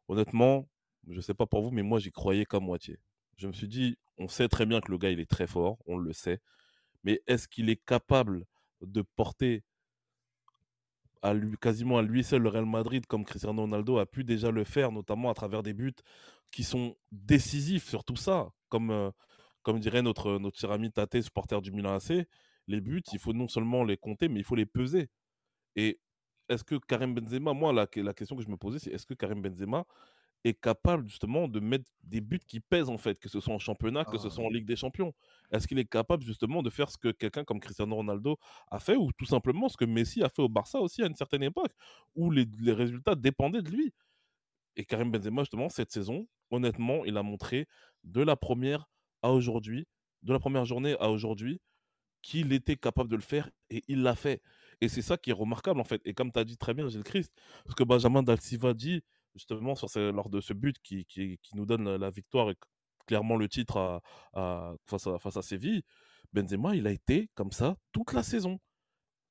[0.08, 0.68] Honnêtement,
[1.08, 2.98] je ne sais pas pour vous, mais moi j'y croyais qu'à moitié.
[3.36, 5.78] Je me suis dit, on sait très bien que le gars il est très fort,
[5.86, 6.40] on le sait,
[7.04, 8.44] mais est-ce qu'il est capable
[8.82, 9.64] de porter
[11.22, 14.50] à lui, quasiment à lui seul le Real Madrid comme Cristiano Ronaldo a pu déjà
[14.50, 15.94] le faire, notamment à travers des buts
[16.50, 19.10] qui sont décisifs sur tout ça, comme, euh,
[19.62, 22.26] comme dirait notre, notre cher ami Tate, supporter du Milan AC
[22.68, 25.08] les buts, il faut non seulement les compter, mais il faut les peser.
[25.74, 26.00] Et
[26.48, 29.14] est-ce que Karim Benzema, moi, la, la question que je me posais, c'est est-ce que
[29.14, 29.84] Karim Benzema
[30.44, 33.58] est capable justement de mettre des buts qui pèsent en fait, que ce soit en
[33.58, 34.52] championnat, que ce soit en ah.
[34.52, 35.12] Ligue des Champions?
[35.50, 38.38] Est-ce qu'il est capable justement de faire ce que quelqu'un comme Cristiano Ronaldo
[38.70, 41.16] a fait ou tout simplement ce que Messi a fait au Barça aussi à une
[41.16, 41.72] certaine époque,
[42.14, 43.92] où les, les résultats dépendaient de lui?
[44.76, 47.66] Et Karim Benzema, justement, cette saison, honnêtement, il a montré
[48.04, 48.88] de la première
[49.22, 49.88] à aujourd'hui,
[50.22, 51.60] de la première journée à aujourd'hui,
[52.22, 54.42] qu'il était capable de le faire et il l'a fait.
[54.80, 56.00] Et c'est ça qui est remarquable en fait.
[56.04, 57.32] Et comme tu as dit très bien, Gilles Christ,
[57.68, 59.02] ce que Benjamin Dalciva dit
[59.34, 62.56] justement sur lors de ce but qui, qui, qui, nous donne la, victoire et
[63.06, 64.00] clairement le titre
[64.34, 65.82] à, face, à, face à Séville,
[66.32, 68.58] Benzema, il a été comme ça toute la saison.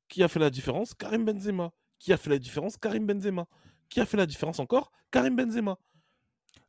[0.08, 0.94] Qui a fait la différence?
[0.94, 1.72] Karim Benzema.
[2.00, 2.78] Qui a fait la différence?
[2.78, 3.48] Karim Benzema.
[3.90, 4.92] Qui a fait la différence encore?
[5.12, 5.78] Karim Benzema.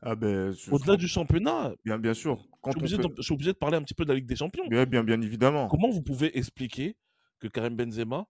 [0.00, 2.44] Ah ben, Au-delà du championnat, bien, bien sûr.
[2.72, 4.66] Je, suis obligé de, obligé de parler un petit peu de la Ligue des Champions.
[4.68, 5.68] Bien, bien, bien évidemment.
[5.68, 6.96] Comment vous pouvez expliquer
[7.38, 8.26] que Karim Benzema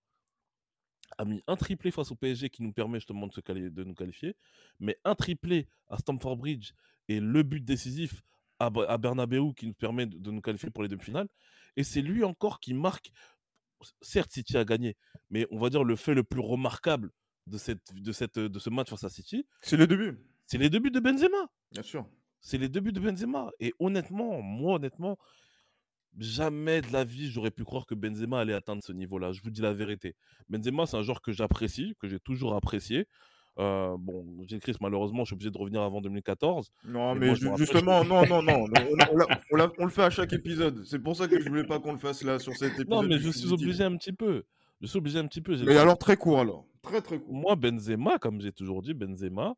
[1.17, 3.95] a mis un triplé face au PSG qui nous permet justement de, se de nous
[3.95, 4.37] qualifier,
[4.79, 6.73] mais un triplé à Stamford Bridge
[7.09, 8.23] et le but décisif
[8.59, 11.29] à, à Bernabeu qui nous permet de, nous qualifier pour les demi-finales.
[11.77, 13.11] Et c'est lui encore qui marque.
[14.01, 14.97] Certes, City a gagné,
[15.31, 17.11] mais on va dire le fait le plus remarquable
[17.47, 19.47] de, cette, de, cette, de ce match face à City.
[19.63, 20.19] C'est le début.
[20.47, 21.49] C'est les débuts de Benzema.
[21.71, 22.09] Bien sûr.
[22.41, 23.51] C'est les débuts de Benzema.
[23.61, 25.19] Et honnêtement, moi, honnêtement,
[26.19, 29.33] jamais de la vie, j'aurais pu croire que Benzema allait atteindre ce niveau-là.
[29.33, 30.15] Je vous dis la vérité.
[30.49, 33.07] Benzema, c'est un joueur que j'apprécie, que j'ai toujours apprécié.
[33.59, 36.71] Euh, bon, j'ai Chris, malheureusement, je suis obligé de revenir avant 2014.
[36.85, 38.67] Non, mais, justement, non, non, non.
[39.79, 40.85] on, le fait à chaque épisode.
[40.85, 42.89] C'est pour ça que je voulais pas qu'on le fasse là sur cet épisode.
[42.89, 44.45] Non, mais je suis obligé un petit peu.
[44.81, 45.57] Je suis obligé un petit peu.
[45.65, 46.65] Mais alors, très court alors.
[46.83, 47.35] Très, très court.
[47.35, 49.55] Moi, Benzema, comme j'ai toujours dit, Benzema,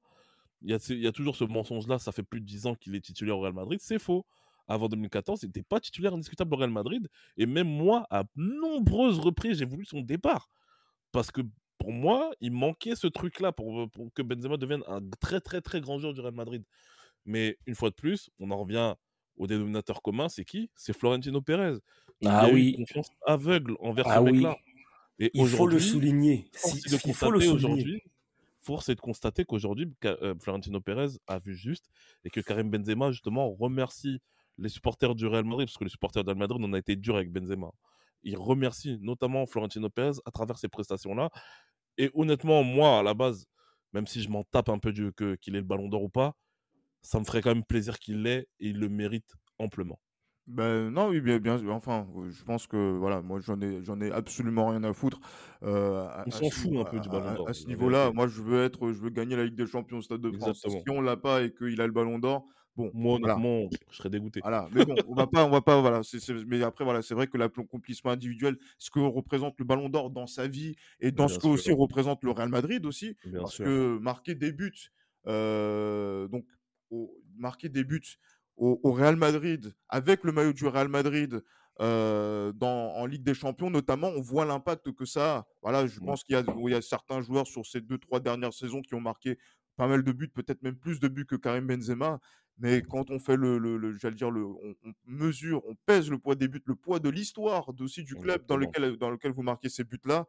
[0.63, 3.39] il y, a, toujours ce mensonge-là, ça fait plus de 10 ans qu'il est titulaire
[3.39, 4.27] au Real Madrid, c'est faux.
[4.69, 7.09] Avant 2014, il n'était pas titulaire indiscutable au Real Madrid.
[7.37, 10.49] Et même moi, à nombreuses reprises, j'ai voulu son départ.
[11.13, 11.41] Parce que
[11.79, 15.99] pour moi, il manquait ce truc-là pour, que Benzema devienne un très très très grand
[15.99, 16.63] joueur du Real Madrid.
[17.25, 18.95] Mais une fois de plus, on en revient
[19.37, 20.71] au dénominateur commun, c'est qui?
[20.77, 21.79] C'est Florentino Pérez.
[22.25, 22.75] Ah oui.
[22.77, 24.57] une confiance aveugle envers ah ce mec-là.
[25.19, 26.51] Et il faut le souligner.
[27.05, 28.03] il faut le souligner
[28.61, 31.87] force est de constater qu'aujourd'hui, euh, Florentino Pérez a vu juste
[32.25, 34.21] et que Karim Benzema, justement, remercie
[34.59, 36.97] les supporters du Real Madrid, parce que les supporters du Real Madrid, on a été
[36.97, 37.71] dur avec Benzema.
[38.23, 41.31] il remercie notamment Florentino Pérez à travers ces prestations-là.
[41.97, 43.47] Et honnêtement, moi, à la base,
[43.93, 46.35] même si je m'en tape un peu qu'il ait le ballon d'or ou pas,
[47.03, 49.99] ça me ferait quand même plaisir qu'il l'ait et il le mérite amplement.
[50.51, 54.11] Ben non, oui, bien, bien, enfin, je pense que voilà, moi j'en ai, j'en ai
[54.11, 55.21] absolument rien à foutre.
[55.63, 57.49] Euh, On s'en fout un peu du ballon d'or.
[57.49, 60.03] À, ce niveau-là, moi je veux être, je veux gagner la Ligue des Champions au
[60.03, 60.67] Stade de France.
[60.67, 64.11] Si on l'a pas et qu'il a le ballon d'or, bon, moi honnêtement, je serais
[64.11, 64.41] dégoûté.
[64.43, 66.01] Voilà, mais bon, on va pas, on va pas, voilà.
[66.49, 70.27] mais après voilà, c'est vrai que l'accomplissement individuel, ce que représente le ballon d'or dans
[70.27, 74.35] sa vie et dans ce que aussi représente le Real Madrid aussi, parce que marquer
[74.35, 74.91] des buts,
[75.29, 76.45] euh, donc
[77.37, 78.19] marquer des buts
[78.61, 81.43] au, Real Madrid, avec le maillot du Real Madrid
[81.81, 85.47] euh, dans, en Ligue des Champions notamment, on voit l'impact que ça a.
[85.63, 88.95] Voilà, je pense qu'il y, a certains joueurs sur ces deux, trois dernières saisons qui
[88.95, 89.39] ont marqué
[89.77, 92.21] pas mal de buts, peut-être même plus de buts que Karim Benzema.
[92.59, 94.75] Mais quand on fait le, le, j'allais dire, le, on,
[95.07, 98.59] mesure, on pèse le poids des buts, le poids de l'histoire aussi du club dans
[98.59, 100.27] lequel, dans lequel vous marquez ces buts-là,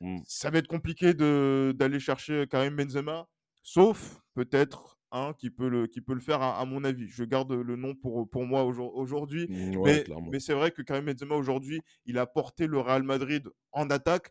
[0.00, 0.18] mmh.
[0.26, 3.26] ça va être compliqué d'aller chercher Karim Benzema,
[3.62, 7.08] sauf peut-être un qui peut le, qui peut le faire à, mon avis.
[7.08, 9.46] Je garde le nom pour, pour moi aujourd'hui.
[9.48, 13.48] Mmh, mais, mais c'est vrai que Karim Benzema aujourd'hui, il a porté le Real Madrid
[13.72, 14.30] en attaque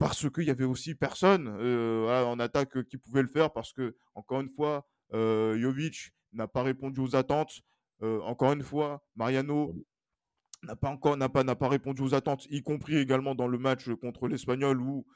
[0.00, 3.94] parce qu'il y avait aussi personne euh, en attaque qui pouvait le faire parce que,
[4.14, 7.60] encore une fois, euh, Jovic n'a pas répondu aux attentes.
[8.02, 9.74] Euh, encore une fois, Mariano
[10.62, 13.58] n'a pas encore n'a pas, n'a pas répondu aux attentes, y compris également dans le
[13.58, 15.06] match contre l'Espagnol où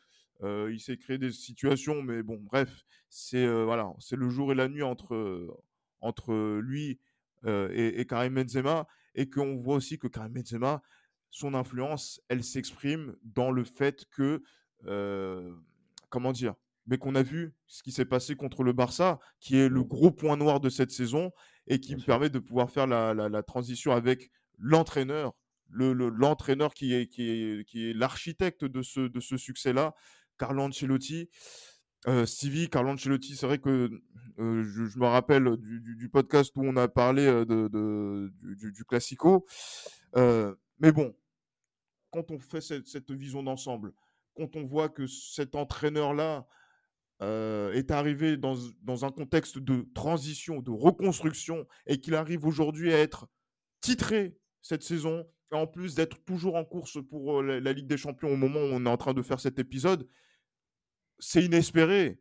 [0.45, 4.69] il s'est créé des situations, mais bon, bref, c'est voilà, c'est le jour et la
[4.69, 5.63] nuit entre,
[6.01, 7.01] entre lui
[7.47, 10.83] et, Karim Benzema, et qu'on voit aussi que Karim Benzema,
[11.31, 14.43] son influence, elle s'exprime dans le fait que,
[16.11, 16.55] comment dire,
[16.87, 20.11] mais qu'on a vu ce qui s'est passé contre le Barça, qui est le gros
[20.11, 21.33] point noir de cette saison
[21.67, 25.33] et qui me permet de pouvoir faire la, la transition avec l'entraîneur,
[25.71, 29.95] l'entraîneur le, qui est, qui est, qui est l'architecte de ce, de ce succès-là,
[30.39, 31.29] Carlo Ancelotti.
[32.07, 33.91] Euh, Stevie, Carlo Ancelotti, c'est vrai que
[34.39, 39.47] euh, je, me rappelle du, podcast où on a parlé euh, du, Classico.
[40.15, 41.17] mais bon,
[42.11, 43.93] quand on fait cette, vision d'ensemble,
[44.37, 46.47] quand on voit que cet entraîneur-là
[47.21, 53.29] est arrivé dans, un contexte de transition, de reconstruction, et qu'il arrive aujourd'hui à être
[53.81, 58.37] titré cette saison, en plus d'être toujours en course pour la Ligue des Champions au
[58.37, 60.07] moment où on est en train de faire cet épisode,
[61.25, 62.19] c'est inespéré.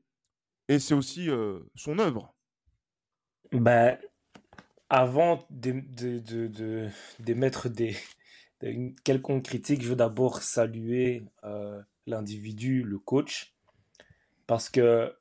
[0.69, 1.29] Et c'est aussi
[1.75, 2.33] son œuvre.
[3.51, 3.97] Bah,
[4.89, 6.19] avant d'émettre
[7.69, 7.97] de, de, des,
[8.61, 11.23] une quelconque critique, je veux d'abord saluer
[12.07, 13.53] l'individu, le coach,
[14.47, 15.13] parce que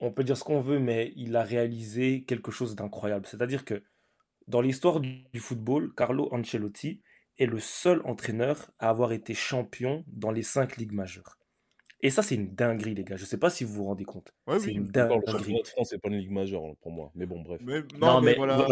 [0.00, 3.26] on peut dire ce qu'on veut, mais il a réalisé quelque chose d'incroyable.
[3.26, 3.82] C'est-à-dire que
[4.46, 7.02] dans l'histoire du football, Carlo Ancelotti
[7.38, 11.37] est le seul entraîneur à avoir été champion dans les cinq ligues majeures.
[12.00, 13.16] Et ça, c'est une dinguerie, les gars.
[13.16, 14.32] Je sais pas si vous vous rendez compte.
[14.60, 15.20] c'est une dinguerie.
[15.26, 17.10] Le championnat de France, c'est pas une ligue majeure hein, pour moi.
[17.14, 17.60] Mais bon, bref.
[17.98, 18.66] non, mais, voilà.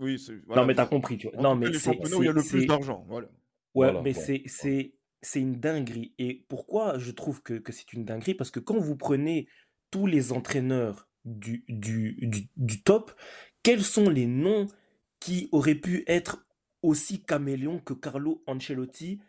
[0.00, 0.16] Oui,
[0.46, 0.62] voilà.
[0.62, 1.40] Non, mais t'as compris, tu vois.
[1.40, 3.04] non, mais c'est où il y a le plus d'argent.
[3.08, 3.28] Voilà.
[3.74, 4.44] Ouais, mais c'est
[5.20, 6.14] c'est une dinguerie.
[6.18, 8.34] Et pourquoi je trouve que, que c'est une dinguerie?
[8.34, 9.48] Parce que quand vous prenez
[9.90, 13.12] tous les entraîneurs du, du, du, du top,
[13.62, 14.66] quels sont les noms
[15.20, 16.46] qui auraient pu être
[16.82, 19.20] aussi caméléons que Carlo Ancelotti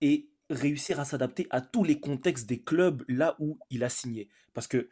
[0.00, 4.28] et réussir à s'adapter à tous les contextes des clubs là où il a signé.
[4.54, 4.88] Parce que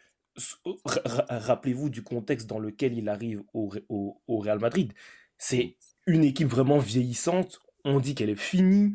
[1.30, 4.92] rappelez-vous du contexte dans lequel il arrive au, au, Real Madrid.
[5.38, 5.76] C'est
[6.06, 7.60] une équipe vraiment vieillissante.
[7.84, 8.94] On dit qu'elle est finie.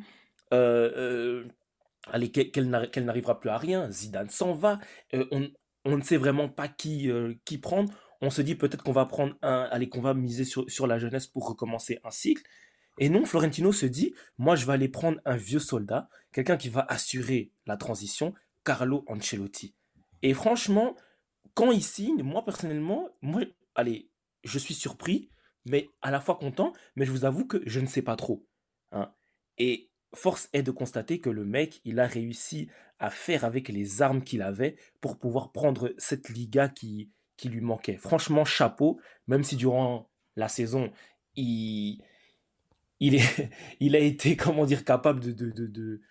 [0.53, 1.45] Euh,
[2.15, 3.89] euh, qu'elle n'arrivera plus à rien.
[3.91, 4.79] Zidane s'en va.
[5.13, 5.49] Euh, on,
[5.85, 7.09] on, ne sait vraiment pas qui,
[7.45, 7.93] qui prendre.
[8.21, 10.99] On se dit peut-être qu'on va prendre un, allez, qu'on va miser sur, sur la
[10.99, 12.43] jeunesse pour recommencer un cycle.
[12.99, 16.67] Et non, Florentino se dit, moi je vais aller prendre un vieux soldat, quelqu'un qui
[16.67, 18.33] va assurer la transition,
[18.65, 19.73] Carlo Ancelotti.
[20.21, 20.95] Et franchement,
[21.53, 23.41] quand il signe, moi personnellement, moi,
[23.73, 24.09] allez,
[24.43, 25.29] je suis surpris,
[25.65, 28.45] mais à la fois content, mais je vous avoue que je ne sais pas trop.
[28.91, 29.13] Hein.
[29.57, 32.69] Et force est de constater que le mec, il a réussi
[32.99, 37.61] à faire avec les armes qu'il avait pour pouvoir prendre cette Liga qui, qui lui
[37.61, 37.97] manquait.
[37.97, 40.91] Franchement, chapeau, même si durant la saison,
[41.35, 42.01] il,
[42.99, 46.01] il, est, il a été, comment dire, capable de, de, de,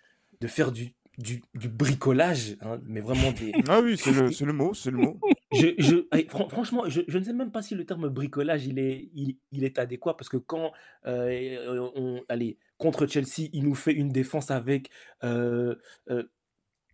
[0.40, 3.52] de faire du, du, du bricolage, hein, mais vraiment des...
[3.68, 5.18] Ah oui, c'est le, le, mot, c'est le mot.
[5.52, 9.10] Je, je, franchement, je, je, ne sais même pas si le terme bricolage, il est,
[9.14, 10.72] il, il est adéquat, parce que quand,
[11.06, 14.90] euh, on, allez, contre Chelsea, il nous fait une défense avec
[15.24, 15.74] euh,
[16.10, 16.22] euh,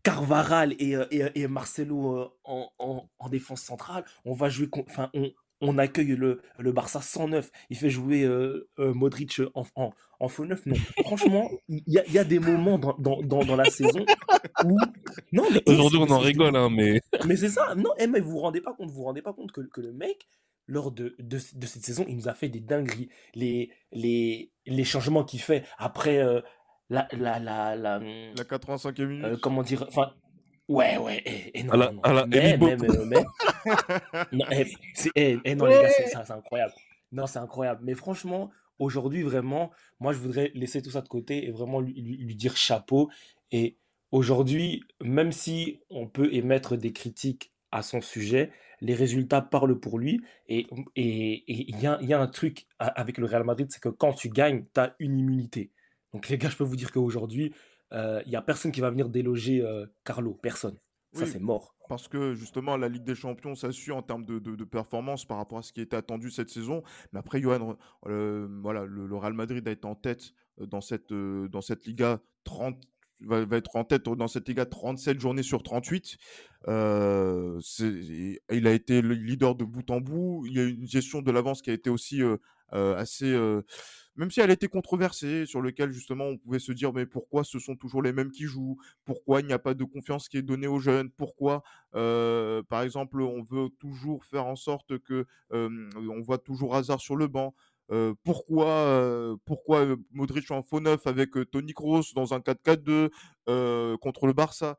[0.03, 5.33] Carvaral et, et, et Marcelo en, en, en, défense centrale, on va jouer, enfin, on,
[5.65, 7.51] on accueille le, le Barça 109.
[7.71, 10.65] Il fait jouer euh, euh, Modric en, en, en, faux neuf.
[10.67, 14.05] Non, franchement, il y a, y a, des moments dans, dans, dans, dans la saison
[14.65, 14.79] où.
[15.33, 17.01] Non, mais Aujourd'hui, on en rigole, hein, mais.
[17.27, 17.75] Mais c'est ça.
[17.75, 19.81] Non, eh, mais vous vous rendez pas compte, vous vous rendez pas compte que, que
[19.81, 20.29] le mec,
[20.67, 23.09] lors de, de, de, cette saison, il nous a fait des dingueries.
[23.35, 26.41] Les, les, les changements qu'il fait après euh,
[26.91, 29.25] la, la, la, la, la 85e minute.
[29.25, 30.13] Euh, comment dire Enfin,
[30.69, 31.23] ouais, ouais.
[31.25, 33.25] Et, et non, à la, non, à la mais, mais, mais, mais,
[34.33, 34.67] non, eh,
[35.15, 36.73] eh, eh, non, les gars, c'est incroyable.
[37.13, 37.81] Non, c'est incroyable.
[37.85, 42.35] Mais franchement, aujourd'hui, vraiment, moi, je voudrais laisser tout ça de côté et vraiment lui,
[42.35, 43.11] dire chapeau.
[43.51, 43.77] Et
[44.11, 48.51] aujourd'hui, même si on peut émettre des critiques à son sujet,
[48.81, 50.21] les résultats parlent pour lui.
[50.49, 53.81] Et il et, et y, a, y a un truc avec le Real Madrid, c'est
[53.81, 55.71] que quand tu gagnes, tu as une immunité.
[56.13, 57.53] Donc les gars, je peux vous dire qu'aujourd'hui,
[57.95, 60.35] il euh, n'y a personne qui va venir déloger euh, Carlo.
[60.43, 60.77] Personne.
[61.15, 61.75] Ça, Oui, c'est mort.
[61.89, 65.25] parce que justement, la Ligue des Champions, ça suit en termes de, de- de performance
[65.25, 66.83] par rapport à ce qui était attendu cette saison.
[67.13, 70.81] Mais après, Johan, euh, voilà, le, le Real Madrid a été en tête euh, dans
[70.81, 72.83] cette, euh, dans cette Liga 30,
[73.21, 76.17] va, va être en tête dans cette Liga 37 journées sur 38.
[76.69, 80.45] Euh, c'est- et- il a été le leader de bout en bout.
[80.47, 82.23] Il y a eu une gestion de l'avance qui a été aussi
[82.73, 83.33] assez,
[84.17, 87.59] même si elle été controversée, sur lequel justement on pouvait se dire mais pourquoi ce
[87.59, 88.79] sont toujours les mêmes qui jouent?
[89.05, 91.11] Pourquoi il n'y a pas de confiance qui est donnée aux jeunes?
[91.11, 91.63] Pourquoi,
[91.95, 97.17] euh, par exemple, on veut toujours faire en sorte que on voit toujours Hazard sur
[97.17, 97.55] le banc?
[97.91, 103.11] Euh, pourquoi, pourquoi Modric en faux neuf avec Toni Kroos dans un 4-4-2
[103.49, 104.79] euh, contre le Barça?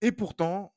[0.00, 0.74] Et pourtant,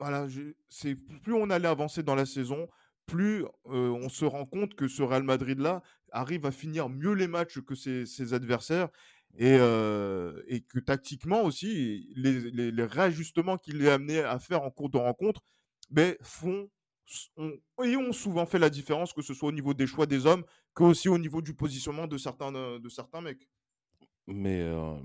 [0.00, 0.26] voilà,
[0.68, 2.68] c'est plus on allait avancer dans la saison,
[3.06, 5.82] plus on se rend compte que ce Real Madrid-là
[6.12, 8.88] arrive à finir mieux les matchs que ses, adversaires
[9.36, 14.62] et, euh, et que tactiquement aussi, les, les- les réajustements qu'il est amené à faire
[14.62, 15.40] en cours de rencontre
[15.90, 16.68] ben, font
[17.36, 17.52] ont,
[17.84, 20.44] et ont souvent fait la différence, que ce soit au niveau des choix des hommes,
[20.74, 23.48] que aussi au niveau du positionnement de certains, euh, de certains mecs.
[24.26, 24.98] Mais euh,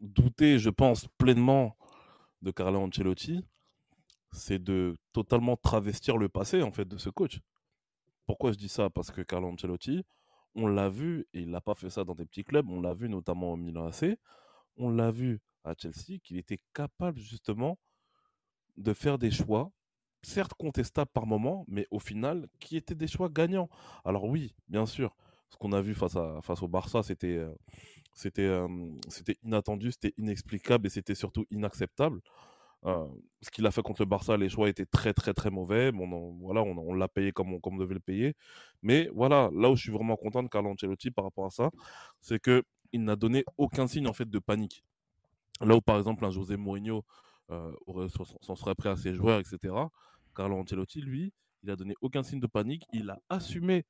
[0.00, 1.76] douter, je pense, pleinement
[2.42, 3.44] de Carlo Ancelotti,
[4.32, 7.40] c'est de totalement travestir le passé en fait de ce coach.
[8.32, 8.88] Pourquoi je dis ça?
[8.88, 10.06] Parce que Carlo Ancelotti,
[10.54, 12.94] on l'a vu, et il n'a pas fait ça dans des petits clubs, on l'a
[12.94, 14.16] vu notamment au Milan AC,
[14.78, 17.78] on l'a vu à Chelsea, qu'il était capable justement
[18.78, 19.70] de faire des choix,
[20.22, 23.68] certes contestables par moment, mais au final, qui étaient des choix gagnants.
[24.02, 25.14] Alors oui, bien sûr,
[25.50, 27.54] ce qu'on a vu face, à, face au Barça, c'était euh,
[28.38, 28.68] euh,
[29.08, 32.22] c'était inattendu, c'était inexplicable et c'était surtout inacceptable.
[32.84, 33.06] Euh,
[33.40, 35.92] ce qu'il a fait contre le Barça, les choix étaient très très très mauvais.
[35.92, 38.34] Bon, on, voilà, on, l'a payé comme on, comme devait le payer.
[38.82, 41.70] Mais voilà, là où je suis vraiment content de Carlo Ancelotti par rapport à ça,
[42.20, 44.84] c'est que il n'a donné aucun signe en fait de panique.
[45.60, 47.04] Là où par exemple José Mourinho
[47.50, 47.72] euh,
[48.40, 49.74] s'en serait prêt à ses joueurs, etc.
[50.34, 52.84] Carlo Ancelotti, lui, il a donné aucun signe de panique.
[52.92, 53.84] Il a assumé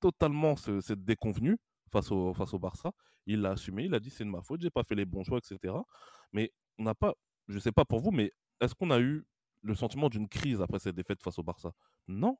[0.00, 1.56] totalement ce- cette déconvenue
[1.92, 2.92] face au, face au Barça.
[3.26, 5.24] Il l'a assumé, il a dit c'est de ma faute, j'ai pas fait les bons
[5.24, 5.74] choix, etc.
[6.32, 7.14] Mais on n'a pas,
[7.48, 9.24] je sais pas pour vous, mais est-ce qu'on a eu
[9.62, 11.72] le sentiment d'une crise après cette défaite face au Barça?
[12.08, 12.38] Non,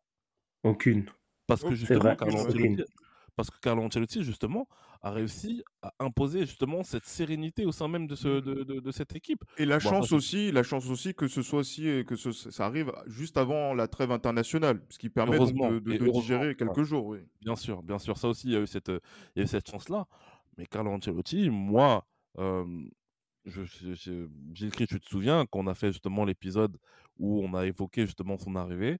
[0.62, 1.06] Aucune.
[1.46, 2.82] parce que justement, Carlo Ancelotti,
[3.36, 4.66] parce que Carlo Ancelotti, justement,
[5.02, 8.90] a réussi à imposer justement cette sérénité au sein même de, ce, de, de- de
[8.90, 9.44] cette équipe.
[9.58, 12.32] Et la Bon, chance aussi, la chance aussi que ce soit aussi euh, que ce-
[12.32, 16.54] ça arrive juste avant la trêve internationale, ce qui permet de, digérer ouais.
[16.54, 17.04] quelques jours.
[17.06, 17.18] Oui.
[17.42, 18.16] Bien sûr, bien sûr.
[18.16, 19.00] Ça aussi, il y a eu cette, il
[19.36, 20.06] y a eu cette chance-là.
[20.56, 22.06] Mais Carlo Ancelotti, moi,
[22.38, 22.64] euh,
[23.46, 26.76] Gilles tu te souviens, quand on a fait justement l'épisode
[27.18, 28.98] où on a évoqué justement son arrivée,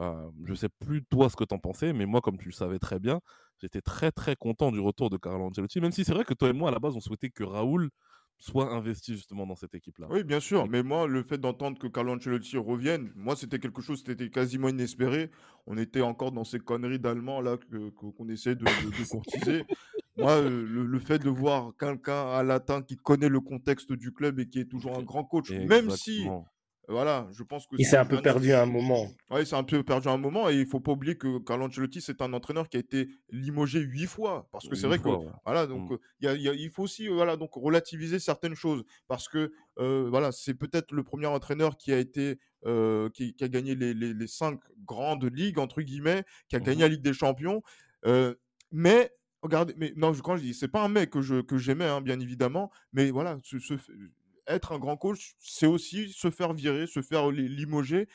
[0.00, 2.52] euh, je sais plus toi ce que tu en pensais, mais moi, comme tu le
[2.52, 3.20] savais très bien,
[3.60, 6.48] j'étais très très content du retour de Carlo Ancelotti, même si c'est vrai que toi
[6.48, 7.90] et moi, à la base, on souhaitait que Raoul
[8.38, 10.08] soit investi justement dans cette équipe-là.
[10.10, 10.66] Oui, bien sûr.
[10.66, 14.68] Mais moi, le fait d'entendre que Carlo Ancelotti revienne, moi, c'était quelque chose, c'était quasiment
[14.68, 15.30] inespéré.
[15.66, 17.56] On était encore dans ces conneries d'Allemands là
[17.96, 19.64] qu'on essaie de, de- de courtiser.
[20.16, 24.38] Moi, le, le fait de voir quelqu'un à latin qui connaît le contexte du club
[24.40, 26.26] et qui est toujours un grand coach, même si,
[26.88, 29.06] voilà, je pense que Il c'est s'est un peu perdu à un moment.
[29.30, 31.66] Ouais, c'est un peu perdu à un moment et il faut pas oublier que Carlo
[31.66, 34.48] Ancelotti, c'est un entraîneur qui a été limogé huit fois.
[34.52, 35.30] Parce que c'est vrai fois, que, ouais.
[35.46, 35.96] voilà, donc Mm.
[36.20, 38.84] il y a- il y a- il faut aussi voilà, donc relativiser certaines choses.
[39.08, 43.44] Parce que, euh, voilà, c'est peut-être le premier entraîneur qui a été, euh, qui, qui
[43.44, 47.02] a gagné les, les- les cinq grandes ligues, entre guillemets, qui a gagné la Ligue
[47.02, 47.62] des Champions.
[48.04, 48.34] Euh,
[48.72, 49.10] mais,
[49.42, 52.00] regardez, mais non, quand je dis, c'est pas un mec que je- que j'aimais, hein,
[52.00, 53.38] bien évidemment, mais voilà,
[54.46, 58.08] être un grand coach, c'est aussi se faire virer, se faire li- limoger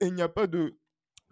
[0.00, 0.78] et il n'y a pas de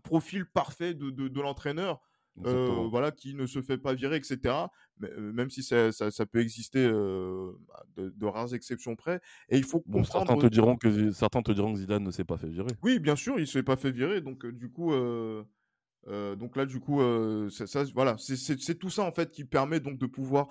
[0.05, 2.01] profil parfait de, de, de l'entraîneur
[2.47, 4.73] euh, voilà, qui ne se fait pas virer, etc.
[4.99, 8.97] Mais, euh, même si ça, ça, ça peut exister euh, bah, de, de rares exceptions
[8.97, 9.21] près.
[9.51, 12.25] Et il faut Bon, certains te diront que certains te diront que Zidane ne s'est
[12.25, 12.73] pas fait virer.
[12.83, 14.21] Oui, bien sûr, il ne s'est pas fait virer.
[14.21, 14.93] Donc, euh, du coup,
[16.09, 17.01] euh, donc là, du coup,
[17.51, 20.49] ça, voilà, c'est tout ça en fait qui permet donc de pouvoir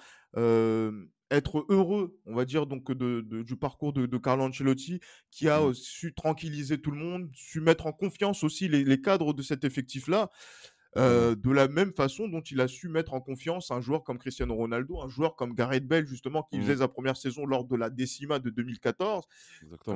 [1.32, 5.00] être heureux, on va dire, donc de, du parcours de, Carlo Ancelotti,
[5.32, 5.74] qui a mmh.
[5.74, 10.30] su tranquilliser tout le monde, su mettre en confiance aussi les, cadres de cet effectif-là.
[10.96, 11.36] Mmh.
[11.36, 14.56] de la même façon dont il a su mettre en confiance un joueur comme Cristiano
[14.56, 17.92] Ronaldo, un joueur comme Gareth Bale, justement, qui faisait sa première saison lors de la
[17.92, 19.24] décima de 2014.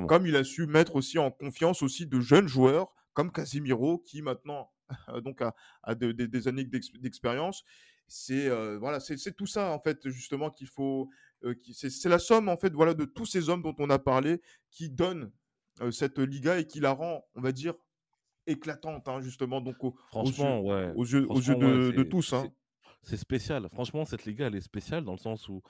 [0.06, 4.22] Comme il a su mettre aussi en confiance aussi de jeunes joueurs comme Casimiro, qui
[4.22, 4.70] maintenant
[5.24, 7.64] donc a, des années d'expérience.
[8.06, 11.08] C'est voilà, c'est tout ça en fait justement qu'il faut.
[11.72, 14.90] c'est la somme en fait voilà de tous ces hommes dont on a parlé qui
[14.90, 15.30] donnent
[15.90, 17.74] cette Liga et qui la rend, on va dire,
[18.46, 19.76] éclatante hein, justement donc
[20.08, 22.32] Franchement, aux, yeux, aux yeux, aux yeux de, tous.
[22.32, 22.48] Hein.
[23.02, 23.68] C'est spécial.
[23.70, 25.62] Franchement, cette Liga elle est spéciale dans le sens où,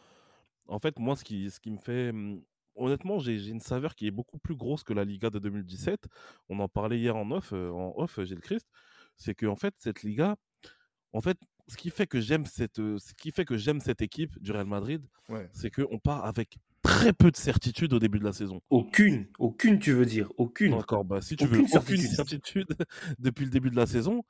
[0.67, 2.43] en fait, moi, ce qui, ce qui me fait mmh,
[2.77, 6.09] honnêtement, j'ai une saveur qui est beaucoup plus grosse que la Liga de 2017.
[6.49, 8.69] On en parlait hier en off, en off, le Christ.
[9.17, 10.37] C'est que en fait, cette Liga,
[11.13, 11.39] en fait,
[11.69, 14.67] ce qui fait que j'aime cette, ce qui fait que j'aime cette équipe du Real
[14.67, 15.03] Madrid,
[15.53, 18.61] c'est qu'on part avec très peu de certitude au début de la saison.
[18.69, 20.77] Aucune, aucune, tu veux dire, aucune.
[20.77, 22.69] D'accord, bah si tu veux aucune certitude
[23.19, 24.23] depuis le début de la saison.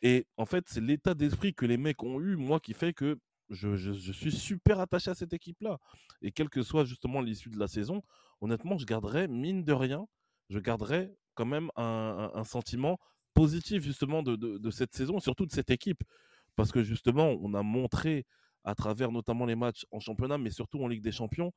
[0.00, 3.18] Et en fait, c'est l'état d'esprit que les mecs ont eu, moi, qui fait que
[3.50, 5.78] je, suis super attaché à cette équipe-là.
[6.22, 8.02] Et quelle que soit justement l'issue de la saison,
[8.40, 10.06] honnêtement, je garderai, mine de rien,
[10.50, 12.98] je garderai quand même un, sentiment
[13.38, 16.02] positif justement de, cette saison, surtout de cette équipe.
[16.56, 18.26] Parce que justement, on a montré
[18.64, 21.52] à travers notamment les matchs en championnat, mais surtout en Ligue des Champions,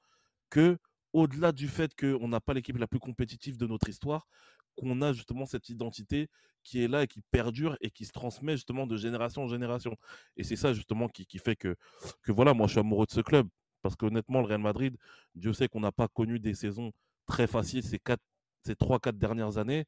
[0.52, 0.78] que
[1.12, 4.28] au-delà du fait qu'on n'a pas l'équipe la plus compétitive de notre histoire,
[4.76, 6.30] qu'on a justement cette identité
[6.64, 9.98] qui est là et qui perdure et qui se transmet justement de génération en génération.
[10.38, 11.76] Et c'est ça justement qui, fait que,
[12.22, 13.48] que voilà, moi je suis amoureux de ce club.
[13.82, 14.96] Parce qu'honnêtement, le Real Madrid,
[15.34, 16.92] Dieu sait qu'on n'a pas connu des saisons
[17.26, 18.24] très faciles ces, quatre,
[18.64, 19.86] ces 3-4 dernières années.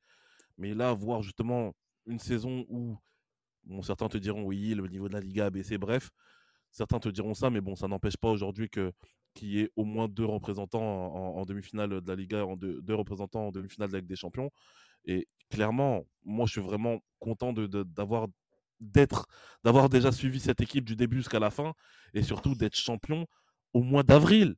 [0.57, 1.73] Mais là, voir justement
[2.05, 2.97] une saison où,
[3.63, 6.09] bon, certains te diront oui, le niveau de la Liga a baissé, bref,
[6.71, 8.91] certains te diront ça, mais bon, ça n'empêche pas aujourd'hui que
[9.33, 13.51] qu'il y ait au moins deux représentants en, demi-finale de la Liga, deux, représentants en
[13.51, 14.51] demi-finale de la Ligue des Champions.
[15.05, 19.27] Et clairement, moi, je suis vraiment content d'être
[19.63, 21.73] d'avoir déjà suivi cette équipe du début jusqu'à la fin
[22.13, 23.25] et surtout d'être champion
[23.73, 24.55] au mois d'avril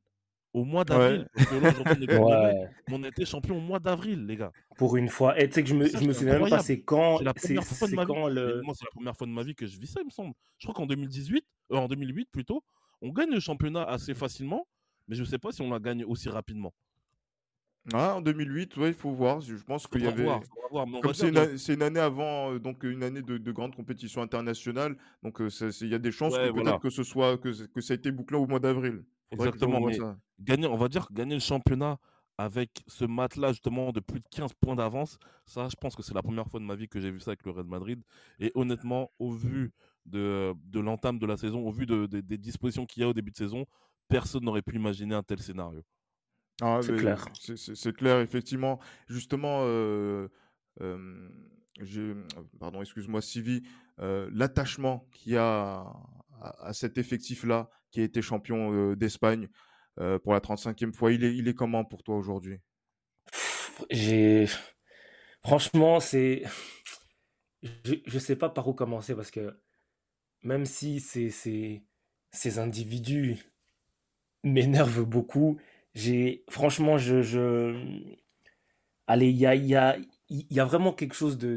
[0.56, 1.28] au mois d'avril
[2.90, 4.52] on était champion au mois d'avril les gars.
[4.78, 5.38] Pour une fois.
[5.38, 7.34] Et tu sais que je me, je me souviens même pas c'est quand c'est la
[7.34, 8.62] première fois de ma vie le...
[8.72, 10.32] c'est la première fois de ma vie que je vis ça il me semble.
[10.58, 12.64] Je crois qu'en 2018 euh, en 2008 plutôt
[13.02, 14.66] on gagne le championnat assez facilement
[15.08, 16.72] mais je sais pas si on la gagne aussi rapidement.
[17.92, 19.40] Ah, en 2008, ouais, il faut voir.
[19.42, 20.26] Je pense qu'il y avait.
[21.02, 25.40] Comme c'est une, année avant, euh, donc une année de, de grande compétition internationale, donc
[25.40, 25.48] euh,
[25.80, 28.10] il y a des chances que peut-être que ce soit que, que ça a été
[28.10, 29.04] bouclé au mois d'avril.
[29.30, 29.98] Exactement, mais
[30.40, 31.98] gagner, on va dire gagner le championnat
[32.38, 36.14] avec ce match-là justement de plus de 15 points d'avance, ça, je pense que c'est
[36.14, 38.02] la première fois de ma vie que j'ai vu ça avec le Real Madrid.
[38.38, 39.72] Et honnêtement, au vu
[40.04, 43.14] de, de l'entame de la saison, au vu de, des dispositions qu'il y a au
[43.14, 43.66] début de saison,
[44.08, 45.82] personne n'aurait pu imaginer un tel scénario.
[46.60, 47.24] Ah, c'est clair.
[47.38, 48.80] C'est clair, effectivement.
[49.08, 50.28] Justement, euh,
[52.58, 53.62] pardon, excuse-moi, Sivi,
[53.98, 55.86] l'attachement qu'il y a
[56.40, 59.48] à, cet effectif-là, qui a été champion d'Espagne
[60.22, 62.58] pour la 35e fois, il est, comment pour toi aujourd'hui?
[65.42, 66.42] Franchement, c'est.
[67.62, 69.58] Je ne sais pas par où commencer parce que
[70.42, 71.86] même si ces, ces,
[72.30, 73.38] ces individus
[74.44, 75.58] m'énervent beaucoup,
[75.94, 78.14] j'ai, franchement, je, je...
[79.06, 79.96] allez, il y a, y, a,
[80.28, 81.56] y a vraiment quelque chose de,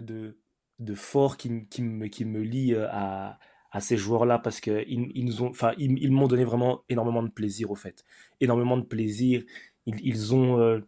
[0.79, 3.39] de, fort qui, qui, me, qui me lie à,
[3.71, 6.83] à ces joueurs-là parce que ils, ils nous ont, enfin, ils, ils m'ont donné vraiment
[6.89, 8.03] énormément de plaisir au fait,
[8.41, 9.43] énormément de plaisir.
[9.85, 10.79] Ils, ils ont, euh,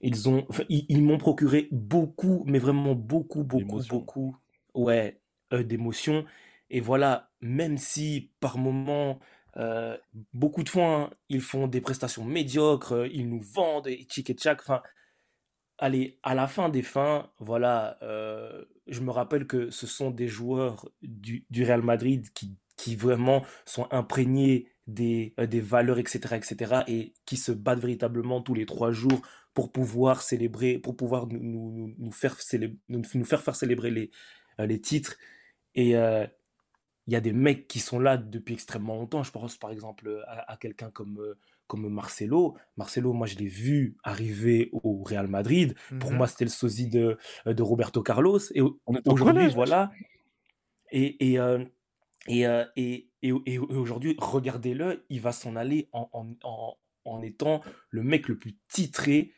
[0.00, 4.36] ils ont, ils, m'ont procuré beaucoup, mais vraiment beaucoup, beaucoup, beaucoup,
[4.74, 5.20] ouais,
[5.52, 6.24] euh, d'émotions.
[6.70, 9.20] Et voilà, même si par moments
[9.56, 9.96] euh,
[10.32, 14.34] beaucoup de fois, hein, ils font des prestations médiocres, ils nous vendent et tchic et
[14.34, 14.60] tchac.
[14.60, 14.82] Enfin,
[15.78, 20.28] allez, à la fin des fins, voilà, euh, je me rappelle que ce sont des
[20.28, 22.56] joueurs du, Real Madrid qui,
[22.96, 28.66] vraiment sont imprégnés des, des valeurs, etc., etc., et qui se battent véritablement tous les
[28.66, 29.22] trois jours
[29.54, 34.10] pour pouvoir célébrer, pour pouvoir nous, faire, célébrer, nous, faire faire célébrer les,
[34.58, 35.16] les titres.
[35.74, 35.94] Et,
[37.06, 39.22] il y a des mecs qui sont là depuis extrêmement longtemps.
[39.22, 42.56] Je pense par exemple à, quelqu'un comme, euh, comme Marcelo.
[42.76, 45.74] Marcelo, moi je l'ai vu arriver au Real Madrid.
[46.00, 48.40] Pour mmh moi, c'était le sosie de, de Roberto Carlos.
[48.54, 48.62] Et
[49.06, 49.90] aujourd'hui, voilà.
[50.90, 51.64] Et, et, euh,
[52.30, 56.08] euh, et, et, et, aujourd'hui, regardez-le, il va s'en aller en,
[56.42, 59.32] en, en, étant le mec le plus titré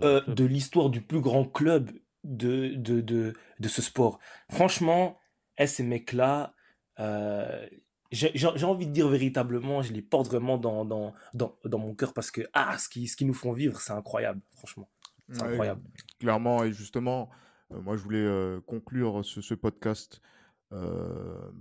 [0.00, 1.90] de l'histoire du plus grand club
[2.24, 4.18] de, de, de, de ce sport.
[4.50, 5.18] Franchement,
[5.58, 6.54] eh, ces mecs-là,
[6.98, 7.66] euh,
[8.12, 12.12] j'ai envie de dire véritablement, je les porte vraiment dans, dans, dans, dans mon cœur
[12.12, 14.88] parce que ah, ce qu'ils ce qui nous font vivre, c'est incroyable, franchement.
[15.30, 15.80] C'est incroyable.
[16.20, 17.30] Clairement, et justement,
[17.72, 20.20] euh, moi je voulais euh, conclure ce, ce podcast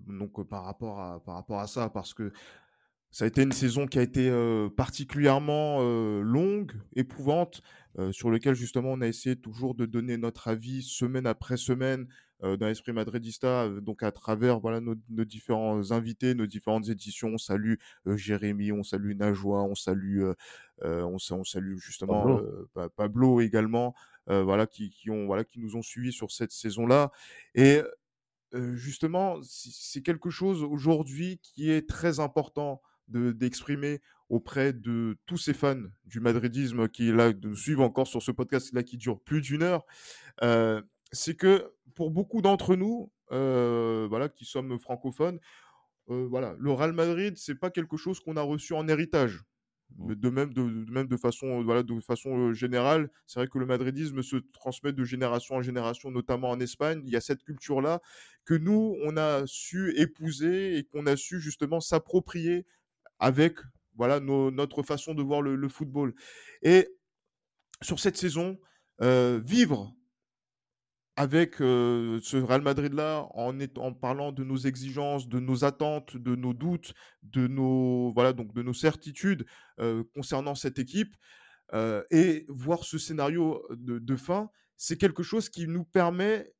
[0.07, 2.31] donc par rapport à par rapport à ça parce que
[3.09, 4.31] ça a été une saison qui a été
[4.77, 5.81] particulièrement
[6.21, 7.61] longue, éprouvante,
[8.11, 12.07] sur lequel justement on a essayé toujours de donner notre avis semaine après semaine
[12.41, 17.29] dans l'esprit madridista, donc à travers voilà nos, différents invités, nos différentes éditions.
[17.29, 17.75] On salue
[18.05, 20.23] Jérémy, on salue Najwa, on salue
[20.81, 22.39] on, on, salue justement
[22.73, 23.93] Pablo, Pablo également,
[24.27, 27.11] voilà qui, qui, ont voilà qui nous ont suivis sur cette saison là
[27.53, 27.81] et
[28.73, 35.83] justement c'est quelque chose aujourd'hui qui est très important d'exprimer auprès de tous ces fans
[36.05, 39.61] du madridisme qui là nous suivent encore sur ce podcast là qui dure plus d'une
[39.61, 39.85] heure,
[40.41, 40.81] euh,
[41.11, 45.39] c'est que pour beaucoup d'entre nous, euh, voilà, qui sommes francophones,
[46.09, 49.41] euh, voilà, le Real Madrid c'est pas quelque chose qu'on a reçu en héritage.
[49.97, 50.15] Mmh.
[50.15, 54.21] De même de, même de façon, voilà, de façon générale, c'est vrai que le madridisme
[54.21, 57.01] se transmet de génération en génération, notamment en Espagne.
[57.05, 58.01] Il y a cette culture-là
[58.45, 62.65] que nous, on a su épouser et qu'on a su justement s'approprier
[63.19, 63.59] avec
[63.95, 66.13] voilà notre façon de voir le, football.
[66.63, 66.87] Et
[67.81, 68.57] sur cette saison,
[69.01, 69.93] euh, vivre
[71.15, 76.35] avec euh, ce Real Madrid-là, en, en parlant de nos exigences, de nos attentes, de
[76.35, 76.93] nos doutes,
[77.23, 79.45] de nos, voilà, donc de nos certitudes
[79.79, 81.15] euh, concernant cette équipe,
[82.11, 86.51] et voir ce scénario de, de fin, c'est quelque chose qui nous permet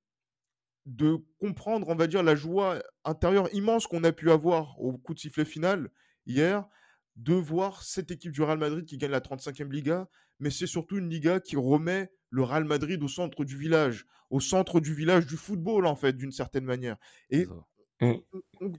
[0.85, 5.13] de comprendre, on va dire, la joie intérieure immense qu'on a pu avoir au coup
[5.13, 5.89] de sifflet final
[6.25, 6.65] hier,
[7.15, 10.07] de voir cette équipe du Real Madrid qui gagne la 35e Liga,
[10.41, 14.39] mais c'est surtout une Liga qui remet le Real Madrid au centre du village, au
[14.39, 16.97] centre du village du football, en fait, d'une certaine manière.
[17.29, 17.45] Et
[18.01, 18.13] mmh.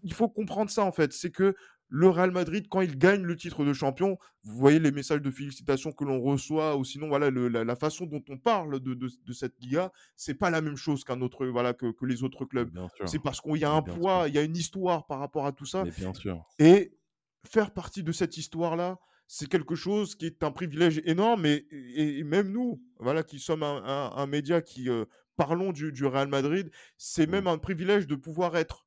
[0.03, 1.13] il faut comprendre ça, en fait.
[1.13, 1.55] C'est que
[1.89, 5.31] le Real Madrid, quand il gagne le titre de champion, vous voyez les messages de
[5.31, 9.93] félicitations que l'on reçoit, ou sinon, voilà, la, façon dont on parle de, cette Liga,
[10.17, 12.71] c'est pas la même chose qu'un autre, voilà, que, les autres clubs.
[13.05, 15.53] C'est parce qu'il y a un poids, il y a une histoire par rapport à
[15.53, 15.85] tout ça.
[15.85, 16.43] bien sûr.
[16.59, 16.97] Et
[17.45, 18.99] faire partie de cette histoire-là,
[19.35, 21.47] c'est quelque chose qui est un privilège énorme.
[21.47, 25.07] Et, même nous, voilà, qui sommes un, média qui euh,
[25.37, 28.87] parlons du, Real Madrid, c'est même un privilège de pouvoir être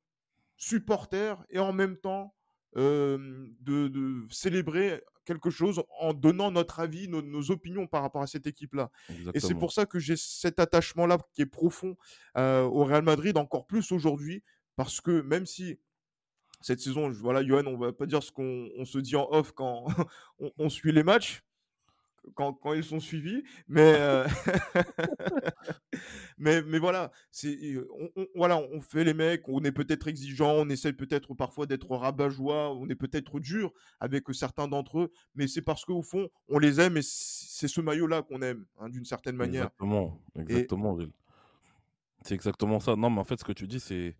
[0.56, 2.32] supporter et en même temps
[2.76, 8.92] de, célébrer quelque chose en donnant notre avis, nos, opinions par rapport à cette équipe-là.
[9.34, 11.96] Et c'est pour ça que j'ai cet attachement-là qui est profond
[12.36, 14.44] au Real Madrid, encore plus aujourd'hui,
[14.76, 15.80] parce que même si
[16.60, 19.86] cette saison, voilà, Johan, on va pas dire ce qu'on se dit en off quand
[20.58, 21.42] on, suit les matchs,
[22.34, 24.26] quand, quand, ils sont suivis, mais euh,
[26.38, 27.56] mais, mais voilà, c'est
[28.16, 31.94] on, voilà, on fait les mecs, on est peut-être exigeant, on essaie peut-être parfois d'être
[31.94, 36.58] rabat-joie, on est peut-être dur avec certains d'entre eux, mais c'est parce qu'au fond, on
[36.58, 39.66] les aime et c'est ce maillot-là qu'on aime, hein, d'une certaine manière.
[39.66, 40.98] Exactement, exactement.
[42.22, 42.96] C'est exactement ça.
[42.96, 44.16] Non, mais en fait, ce que tu dis, c'est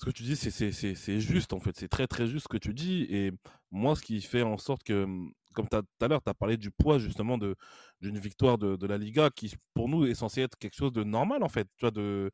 [0.00, 1.76] ce que tu dis, c'est juste, en fait.
[1.76, 3.06] C'est très, très juste ce que tu dis.
[3.10, 3.32] Et
[3.70, 6.56] moi, ce qui fait en sorte que, mmh, comme tout à l'heure, tu as parlé
[6.56, 10.74] du poids, justement, d'une victoire de, la Liga, qui, pour nous, est censé être quelque
[10.74, 11.68] chose de normal, en fait.
[11.76, 12.30] Tu vois, de,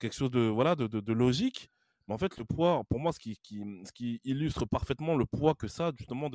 [0.00, 1.70] quelque chose de, voilà, de, de, logique.
[2.08, 5.24] Mais en fait, le poids, pour moi, ce qui, qui, ce qui illustre parfaitement le
[5.24, 6.28] poids que ça, justement,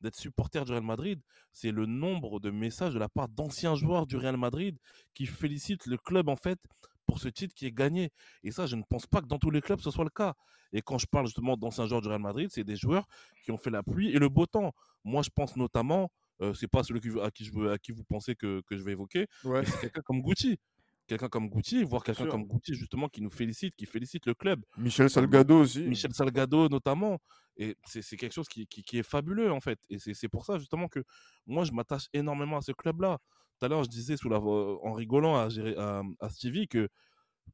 [0.00, 1.20] d'être supporter du Real Madrid,
[1.52, 4.78] c'est le nombre de messages de la part d'anciens joueurs du Real Madrid
[5.12, 6.60] qui félicitent le club, en fait,
[7.06, 8.10] pour ce titre qui est gagné.
[8.42, 10.34] Et ça, je ne pense pas que dans tous les clubs, ce soit le cas.
[10.72, 13.06] Et quand je parle justement d'anciens joueurs du Real Madrid, c'est des joueurs
[13.44, 14.72] qui ont fait la pluie et le beau temps.
[15.04, 16.10] Moi, je pense notamment,
[16.40, 18.82] euh, c'est pas celui à, qui je veux, à qui vous pensez que, que je
[18.82, 20.58] vais évoquer, c'est quelqu'un comme Gucci.
[21.06, 24.64] Quelqu'un comme Gucci, voire quelqu'un comme Gucci, justement, qui nous félicite, qui félicite le club.
[24.78, 25.82] Michel Salgado aussi.
[25.82, 27.18] Michel Salgado, notamment.
[27.56, 29.78] Et c'est quelque chose qui, qui, est fabuleux, en fait.
[29.90, 31.04] Et c'est pour ça, justement, que
[31.46, 33.18] moi, je m'attache énormément à ce club-là
[33.58, 35.48] tout à l'heure, je disais sous la, en rigolant à,
[35.78, 36.88] à, à Stevie que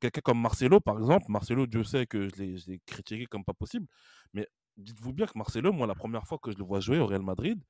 [0.00, 3.86] quelqu'un comme Marcelo, par exemple, Marcelo, Dieu sait que je l'ai critiqué comme pas possible,
[4.32, 4.46] mais
[4.76, 7.22] dites-vous bien que Marcelo, moi, la première fois que je le vois jouer au Real
[7.22, 7.60] Madrid,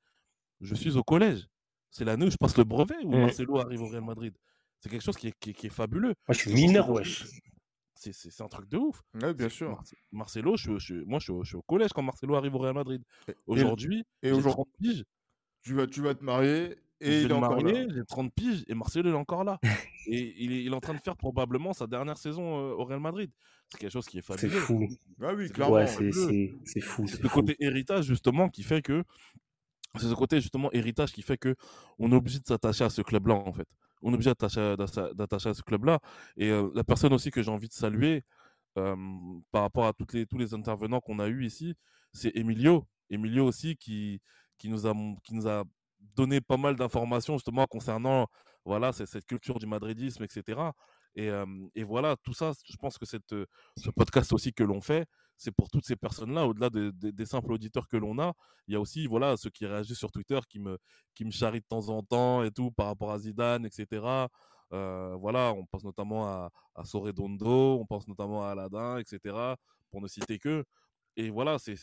[0.61, 1.47] je suis au collège.
[1.89, 3.21] C'est l'année où je passe le brevet où mmh.
[3.21, 4.35] Marcelo arrive au Real Madrid.
[4.79, 6.15] C'est quelque chose qui est, qui, est, fabuleux.
[6.27, 7.25] Moi, je suis mineur, wesh.
[7.95, 9.03] C'est un truc de ouf.
[9.21, 9.79] Oui, bien sûr.
[10.11, 13.03] Marcelo, je, je, moi, je, suis au collège quand Marcelo arrive au Real Madrid.
[13.45, 15.05] Aujourd'hui, et aujourd'hui,
[15.61, 17.87] tu vas, tu vas te marier et il est encore là.
[17.89, 19.59] J'ai 30 piges et Marcelo est encore là.
[20.07, 22.85] et il est, il est, en train de faire probablement sa dernière saison euh, au
[22.85, 23.31] Real Madrid.
[23.69, 24.51] C'est quelque chose qui est fabuleux.
[24.51, 24.87] C'est fou.
[25.21, 25.85] Ah oui, clairement.
[25.85, 27.07] c'est fou.
[27.07, 29.03] C'est le côté héritage justement qui fait que
[29.97, 31.55] c'est ce côté justement héritage qui fait que
[31.99, 33.67] on est obligé de s'attacher à ce club-là en fait.
[34.01, 35.99] On est obligé d'attacher à ce club-là.
[36.37, 38.23] Et euh, la personne aussi que j'ai envie de saluer,
[38.73, 41.75] par rapport à toutes les, tous les intervenants qu'on a eus ici,
[42.13, 42.87] c'est Emilio.
[43.09, 44.21] Emilio aussi qui,
[44.57, 45.65] qui, nous a, qui nous a
[46.15, 48.27] donné pas mal d'informations justement concernant
[48.65, 50.61] voilà, cette culture du madridisme, etc.
[51.15, 51.29] Et,
[51.75, 53.35] et, voilà, tout ça, je pense que cette,
[53.77, 57.87] ce podcast aussi que l'on fait, c'est pour toutes ces personnes-là, au-delà des simples auditeurs
[57.87, 58.33] que l'on a.
[58.67, 60.77] Il y a aussi voilà, ceux qui réagissent sur Twitter, qui me,
[61.15, 64.27] qui me charrient de temps en temps et tout par rapport à Zidane, etc.
[64.69, 69.35] Voilà, on pense notamment à, à Soredondo, on pense notamment à Aladdin, etc.
[69.89, 70.63] Pour ne citer que.
[71.17, 71.75] Et voilà, c'est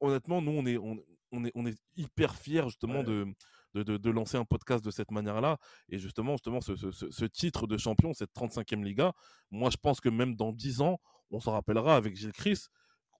[0.00, 0.78] honnêtement, nous, on est,
[1.44, 3.26] est, on est hyper fiers justement de,
[3.74, 5.58] de, de, lancer un podcast de cette manière-là.
[5.88, 9.12] Et justement, justement ce, ce, ce, titre de champion, cette 35e Liga,
[9.50, 11.00] moi, je pense que même dans 10 ans,
[11.30, 12.66] on s'en rappellera avec Gilles Chris.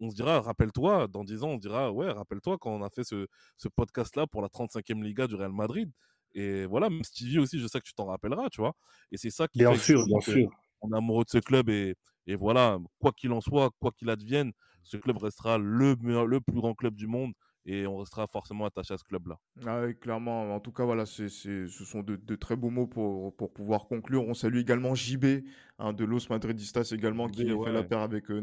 [0.01, 3.05] On se dira, rappelle-toi, dans 10 ans, on dira, ouais, rappelle-toi quand on a fait
[3.05, 3.27] ce,
[3.57, 5.91] ce podcast-là pour la 35e Liga du Real Madrid.
[6.35, 8.73] Et voilà, même Stevie aussi, je sais que tu t'en rappelleras, tu vois.
[9.13, 10.49] Et c'est ça qui bien sûr, bien sûr.
[10.81, 11.95] On est amoureux de ce club et,
[12.27, 16.55] et voilà, quoi qu'il en soit, quoi qu'il advienne, ce club restera le, le plus
[16.55, 17.33] grand club du monde
[17.67, 19.39] et on restera forcément attaché à ce club-là.
[19.67, 20.55] Ah oui, clairement.
[20.55, 21.29] En tout cas, voilà, ce
[21.69, 24.27] sont de, de, très beaux mots pour, pour pouvoir conclure.
[24.27, 25.45] On salue également JB
[25.79, 28.41] hein, de Los Madridistas également, qui fait la paire avec euh.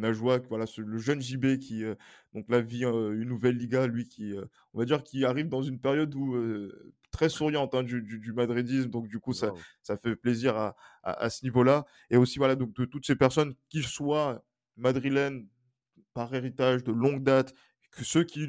[0.50, 1.96] Voilà, le jeune JB qui euh,
[2.34, 4.34] donc là vit euh, une nouvelle Liga, lui qui,
[4.74, 6.38] on va dire, qui arrive dans une période où
[7.12, 8.90] très souriante hein, du, du, madridisme.
[8.90, 11.86] Donc du coup, ça, ça fait plaisir à, à, ce niveau-là.
[12.12, 14.44] Et aussi, voilà, donc de toutes ces personnes, qu'ils soient
[14.76, 15.48] madrilènes
[16.14, 17.54] par héritage de longue date
[18.04, 18.48] ceux qui,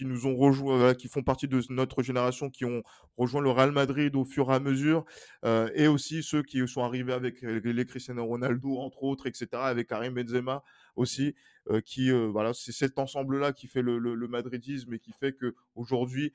[0.00, 2.82] nous ont rejoint, qui font partie de notre génération, qui ont
[3.16, 5.04] rejoint le Real Madrid au fur et à mesure,
[5.44, 9.88] euh, et aussi ceux qui sont arrivés avec les Cristiano Ronaldo, entre autres, etc., avec
[9.88, 10.62] Karim Benzema
[10.94, 11.34] aussi,
[11.70, 15.32] euh, qui, euh, voilà, c'est cet ensemble-là qui fait le, le, madridisme et qui fait
[15.32, 16.32] que aujourd'hui,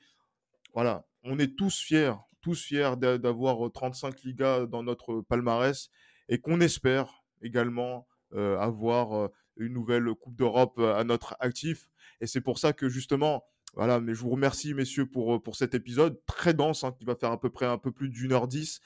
[0.74, 5.90] voilà, on est tous fiers, tous fiers d'avoir 35 Ligas dans notre palmarès
[6.28, 11.88] et qu'on espère également avoir une nouvelle Coupe d'Europe à notre actif.
[12.20, 15.56] Et c'est pour ça que justement, voilà, mais je vous remercie, messieurs, pour, euh, pour
[15.56, 18.32] cet épisode très dense, hein, qui va faire à peu près un peu plus d'une
[18.32, 18.80] heure dix,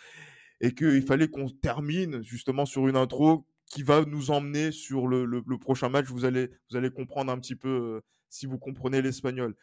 [0.61, 5.25] et qu'il fallait qu'on termine justement sur une intro qui va nous emmener sur le,
[5.25, 6.07] le, prochain match.
[6.07, 9.57] Vous allez, vous allez comprendre un petit peu euh, si vous comprenez l'espagnol.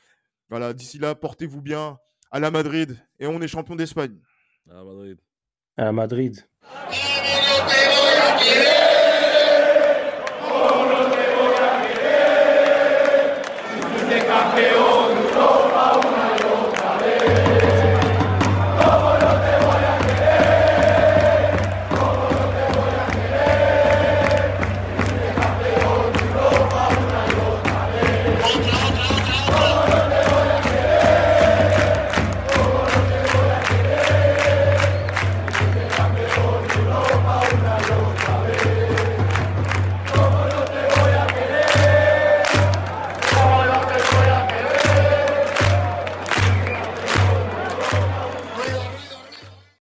[0.49, 1.97] Voilà, d'ici là, portez-vous bien
[2.31, 4.17] à la Madrid, et on est champion d'Espagne.
[4.69, 5.19] À Madrid.
[5.77, 6.45] À Madrid.